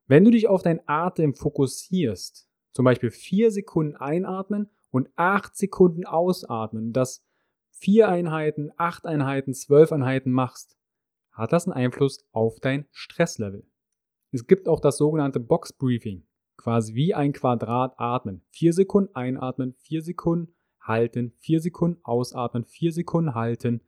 Wenn 0.08 0.24
du 0.24 0.32
dich 0.32 0.48
auf 0.48 0.62
deinen 0.62 0.80
Atem 0.86 1.34
fokussierst, 1.34 2.48
zum 2.72 2.84
Beispiel 2.84 3.12
vier 3.12 3.52
Sekunden 3.52 3.94
einatmen 3.94 4.68
und 4.90 5.08
acht 5.14 5.56
Sekunden 5.56 6.04
ausatmen, 6.04 6.92
das 6.92 7.24
vier 7.70 8.08
Einheiten, 8.08 8.72
acht 8.76 9.06
Einheiten, 9.06 9.54
zwölf 9.54 9.92
Einheiten 9.92 10.32
machst, 10.32 10.76
hat 11.30 11.52
das 11.52 11.66
einen 11.66 11.74
Einfluss 11.74 12.26
auf 12.32 12.58
dein 12.58 12.86
Stresslevel. 12.90 13.64
Es 14.32 14.48
gibt 14.48 14.68
auch 14.68 14.80
das 14.80 14.96
sogenannte 14.96 15.38
Box 15.38 15.72
Briefing, 15.72 16.26
quasi 16.56 16.94
wie 16.94 17.14
ein 17.14 17.32
Quadrat 17.32 17.94
atmen. 17.98 18.42
Vier 18.50 18.72
Sekunden 18.72 19.14
einatmen, 19.14 19.74
vier 19.78 20.02
Sekunden 20.02 20.55
halten, 20.86 21.32
vier 21.38 21.60
Sekunden 21.60 22.00
ausatmen, 22.02 22.64
vier 22.64 22.92
Sekunden 22.92 23.34
halten. 23.34 23.80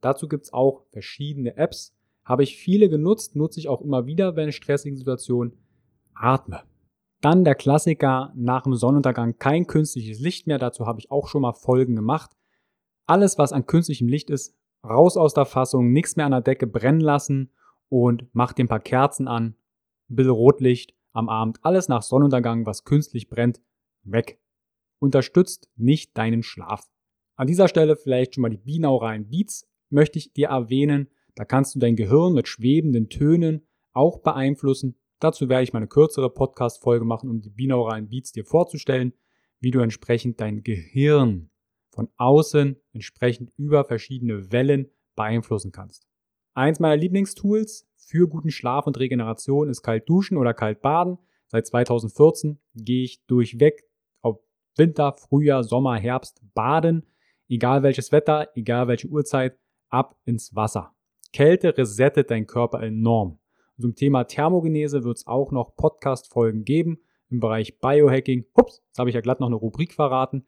Dazu 0.00 0.28
gibt 0.28 0.44
es 0.44 0.52
auch 0.52 0.84
verschiedene 0.90 1.56
Apps. 1.56 1.94
Habe 2.24 2.42
ich 2.42 2.56
viele 2.56 2.88
genutzt, 2.88 3.36
nutze 3.36 3.60
ich 3.60 3.68
auch 3.68 3.80
immer 3.80 4.06
wieder, 4.06 4.36
wenn 4.36 4.46
in 4.46 4.52
stressigen 4.52 4.96
Situationen 4.96 5.54
atme. 6.14 6.62
Dann 7.20 7.44
der 7.44 7.54
Klassiker, 7.54 8.32
nach 8.36 8.64
dem 8.64 8.74
Sonnenuntergang 8.74 9.38
kein 9.38 9.66
künstliches 9.66 10.20
Licht 10.20 10.46
mehr. 10.46 10.58
Dazu 10.58 10.86
habe 10.86 11.00
ich 11.00 11.10
auch 11.10 11.28
schon 11.28 11.42
mal 11.42 11.54
Folgen 11.54 11.96
gemacht. 11.96 12.30
Alles, 13.06 13.38
was 13.38 13.52
an 13.52 13.66
künstlichem 13.66 14.08
Licht 14.08 14.30
ist, 14.30 14.54
raus 14.84 15.16
aus 15.16 15.34
der 15.34 15.46
Fassung, 15.46 15.92
nichts 15.92 16.16
mehr 16.16 16.26
an 16.26 16.32
der 16.32 16.40
Decke 16.40 16.66
brennen 16.66 17.00
lassen 17.00 17.50
und 17.88 18.26
mach 18.32 18.52
dir 18.52 18.64
ein 18.64 18.68
paar 18.68 18.80
Kerzen 18.80 19.28
an, 19.28 19.54
ein 20.10 20.16
bisschen 20.16 20.32
Rotlicht 20.32 20.94
am 21.12 21.28
Abend, 21.28 21.58
alles 21.62 21.88
nach 21.88 22.02
Sonnenuntergang, 22.02 22.66
was 22.66 22.84
künstlich 22.84 23.28
brennt, 23.28 23.60
weg. 24.02 24.38
Unterstützt 24.98 25.68
nicht 25.76 26.16
deinen 26.16 26.42
Schlaf. 26.42 26.88
An 27.36 27.46
dieser 27.46 27.68
Stelle 27.68 27.96
vielleicht 27.96 28.34
schon 28.34 28.42
mal 28.42 28.48
die 28.48 28.56
binauralen 28.56 29.28
Beats 29.28 29.68
möchte 29.90 30.18
ich 30.18 30.32
dir 30.32 30.48
erwähnen. 30.48 31.08
Da 31.34 31.44
kannst 31.44 31.74
du 31.74 31.78
dein 31.78 31.96
Gehirn 31.96 32.32
mit 32.32 32.48
schwebenden 32.48 33.08
Tönen 33.08 33.66
auch 33.92 34.20
beeinflussen. 34.20 34.96
Dazu 35.20 35.48
werde 35.48 35.64
ich 35.64 35.72
mal 35.72 35.78
eine 35.78 35.88
kürzere 35.88 36.32
Podcast-Folge 36.32 37.04
machen, 37.04 37.30
um 37.30 37.40
die 37.40 37.50
binauralen 37.50 38.08
Beats 38.08 38.32
dir 38.32 38.44
vorzustellen, 38.44 39.12
wie 39.60 39.70
du 39.70 39.80
entsprechend 39.80 40.40
dein 40.40 40.62
Gehirn 40.62 41.50
von 41.90 42.08
außen 42.16 42.76
entsprechend 42.92 43.52
über 43.56 43.84
verschiedene 43.84 44.52
Wellen 44.52 44.90
beeinflussen 45.14 45.72
kannst. 45.72 46.06
Eins 46.54 46.78
meiner 46.78 46.96
Lieblingstools 46.96 47.88
für 47.96 48.28
guten 48.28 48.50
Schlaf 48.50 48.86
und 48.86 48.98
Regeneration 48.98 49.68
ist 49.68 49.82
kalt 49.82 50.08
duschen 50.08 50.36
oder 50.36 50.54
kalt 50.54 50.80
baden. 50.80 51.18
Seit 51.48 51.66
2014 51.66 52.58
gehe 52.74 53.04
ich 53.04 53.24
durchweg 53.26 53.84
Winter, 54.76 55.12
Frühjahr, 55.12 55.64
Sommer, 55.64 55.96
Herbst 55.96 56.40
baden. 56.54 57.06
Egal 57.48 57.82
welches 57.82 58.12
Wetter, 58.12 58.48
egal 58.54 58.88
welche 58.88 59.08
Uhrzeit, 59.08 59.58
ab 59.88 60.16
ins 60.24 60.54
Wasser. 60.54 60.94
Kälte 61.32 61.76
resettet 61.76 62.30
deinen 62.30 62.46
Körper 62.46 62.82
enorm. 62.82 63.38
Zum 63.80 63.94
Thema 63.94 64.24
Thermogenese 64.24 65.04
wird 65.04 65.18
es 65.18 65.26
auch 65.26 65.52
noch 65.52 65.76
Podcast-Folgen 65.76 66.64
geben 66.64 66.98
im 67.28 67.40
Bereich 67.40 67.78
Biohacking. 67.78 68.46
Ups, 68.54 68.82
jetzt 68.86 68.98
habe 68.98 69.10
ich 69.10 69.14
ja 69.14 69.20
glatt 69.20 69.40
noch 69.40 69.48
eine 69.48 69.56
Rubrik 69.56 69.92
verraten. 69.92 70.46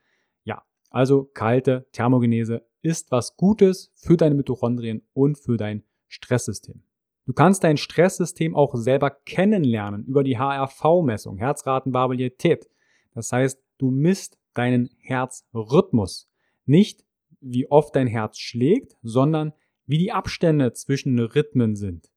Also 0.91 1.25
kalte 1.35 1.87
Thermogenese 1.93 2.67
ist 2.81 3.11
was 3.11 3.37
Gutes 3.37 3.93
für 3.95 4.17
deine 4.17 4.35
Mitochondrien 4.35 5.03
und 5.13 5.39
für 5.39 5.57
dein 5.57 5.83
Stresssystem. 6.07 6.83
Du 7.27 7.35
kannst 7.35 7.63
dein 7.63 7.77
Stresssystem 7.77 8.57
auch 8.57 8.75
selber 8.75 9.11
kennenlernen 9.11 10.05
über 10.07 10.25
die 10.25 10.39
HRV-Messung, 10.39 11.37
Herzratenvariabilität. 11.37 12.71
Das 13.15 13.31
heißt, 13.33 13.63
du 13.79 13.91
misst 13.91 14.39
deinen 14.55 14.91
Herzrhythmus. 14.99 16.29
Nicht 16.65 17.05
wie 17.41 17.71
oft 17.71 17.95
dein 17.95 18.07
Herz 18.07 18.39
schlägt, 18.39 18.97
sondern 19.03 19.53
wie 19.87 19.99
die 19.99 20.13
Abstände 20.13 20.73
zwischen 20.73 21.19
Rhythmen 21.19 21.77
sind. 21.77 22.11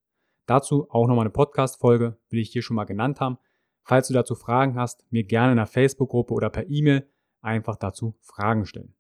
Dazu 0.46 0.88
auch 0.90 1.08
nochmal 1.08 1.26
eine 1.26 1.32
Podcast-Folge, 1.32 2.18
will 2.30 2.40
ich 2.40 2.52
hier 2.52 2.62
schon 2.62 2.76
mal 2.76 2.86
genannt 2.86 3.20
haben. 3.22 3.38
Falls 3.84 4.08
du 4.08 4.14
dazu 4.14 4.36
Fragen 4.36 4.76
hast, 4.76 5.06
mir 5.12 5.24
gerne 5.24 5.52
in 5.52 5.58
der 5.58 5.68
Facebook-Gruppe 5.68 6.34
oder 6.34 6.50
per 6.50 6.70
E-Mail 6.70 7.08
einfach 7.42 7.78
dazu 7.78 8.16
Fragen 8.20 8.66
stellen. 8.66 8.96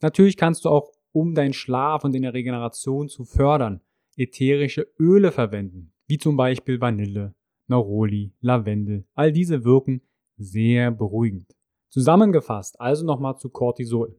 Natürlich 0.00 0.36
kannst 0.36 0.64
du 0.64 0.70
auch, 0.70 0.92
um 1.12 1.34
deinen 1.34 1.52
Schlaf 1.52 2.04
und 2.04 2.14
deine 2.14 2.34
Regeneration 2.34 3.08
zu 3.08 3.24
fördern, 3.24 3.80
ätherische 4.16 4.86
Öle 4.98 5.32
verwenden, 5.32 5.92
wie 6.06 6.18
zum 6.18 6.36
Beispiel 6.36 6.80
Vanille, 6.80 7.34
Neroli, 7.68 8.34
Lavendel. 8.40 9.06
All 9.14 9.32
diese 9.32 9.64
wirken 9.64 10.02
sehr 10.36 10.90
beruhigend. 10.90 11.55
Zusammengefasst 11.88 12.80
also 12.80 13.04
nochmal 13.04 13.36
zu 13.36 13.48
Cortisol. 13.48 14.18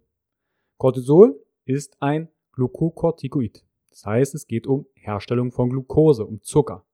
Cortisol 0.78 1.40
ist 1.66 2.02
ein 2.02 2.30
Glukokortikoid. 2.54 3.66
Das 3.90 4.06
heißt, 4.06 4.36
es 4.36 4.48
geht 4.48 4.68
um 4.68 4.86
Herstellung 4.94 5.52
von 5.52 5.70
Glucose, 5.70 6.26
um 6.26 6.42
Zucker. 6.42 6.86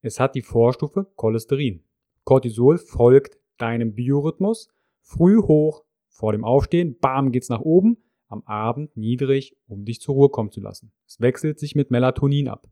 Es 0.00 0.18
hat 0.18 0.34
die 0.34 0.42
Vorstufe 0.42 1.06
Cholesterin. 1.16 1.84
Cortisol 2.24 2.78
folgt 2.78 3.38
deinem 3.58 3.94
Biorhythmus 3.94 4.68
früh 5.00 5.40
hoch, 5.42 5.84
vor 6.08 6.32
dem 6.32 6.44
Aufstehen, 6.44 6.98
bam, 6.98 7.32
geht's 7.32 7.48
nach 7.48 7.60
oben, 7.60 7.96
am 8.28 8.42
Abend 8.44 8.96
niedrig, 8.96 9.56
um 9.66 9.84
dich 9.84 10.00
zur 10.00 10.14
Ruhe 10.14 10.28
kommen 10.30 10.50
zu 10.50 10.60
lassen. 10.60 10.92
Es 11.06 11.20
wechselt 11.20 11.58
sich 11.58 11.74
mit 11.74 11.90
Melatonin 11.90 12.48
ab. 12.48 12.68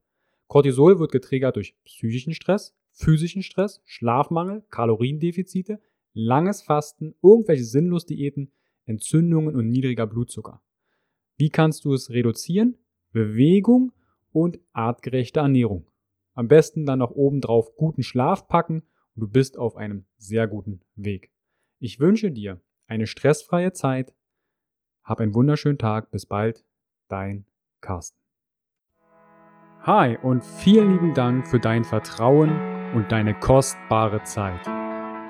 Cortisol 0.46 0.98
wird 0.98 1.12
getriggert 1.12 1.56
durch 1.56 1.76
psychischen 1.84 2.34
Stress, 2.34 2.74
physischen 2.92 3.42
Stress, 3.42 3.82
Schlafmangel, 3.84 4.64
Kaloriendefizite, 4.70 5.80
langes 6.12 6.62
Fasten, 6.62 7.14
irgendwelche 7.22 7.64
Sinnlosdiäten, 7.64 8.52
Entzündungen 8.84 9.54
und 9.54 9.68
niedriger 9.68 10.06
Blutzucker. 10.06 10.62
Wie 11.36 11.50
kannst 11.50 11.84
du 11.84 11.94
es 11.94 12.10
reduzieren? 12.10 12.76
Bewegung 13.12 13.92
und 14.32 14.58
artgerechte 14.72 15.40
Ernährung. 15.40 15.86
Am 16.34 16.48
besten 16.48 16.86
dann 16.86 17.00
noch 17.00 17.10
obendrauf 17.10 17.74
guten 17.76 18.02
Schlaf 18.02 18.46
packen 18.48 18.82
und 19.14 19.22
du 19.22 19.28
bist 19.28 19.58
auf 19.58 19.76
einem 19.76 20.04
sehr 20.16 20.46
guten 20.46 20.80
Weg. 20.94 21.30
Ich 21.78 21.98
wünsche 21.98 22.30
dir 22.30 22.60
eine 22.86 23.06
stressfreie 23.06 23.72
Zeit. 23.72 24.14
Hab 25.02 25.20
einen 25.20 25.34
wunderschönen 25.34 25.78
Tag. 25.78 26.10
Bis 26.10 26.26
bald. 26.26 26.64
Dein 27.08 27.46
Carsten. 27.80 28.18
Hi 29.82 30.18
und 30.22 30.44
vielen 30.44 30.92
lieben 30.92 31.14
Dank 31.14 31.48
für 31.48 31.58
dein 31.58 31.84
Vertrauen 31.84 32.50
und 32.94 33.10
deine 33.10 33.38
kostbare 33.38 34.22
Zeit. 34.24 34.79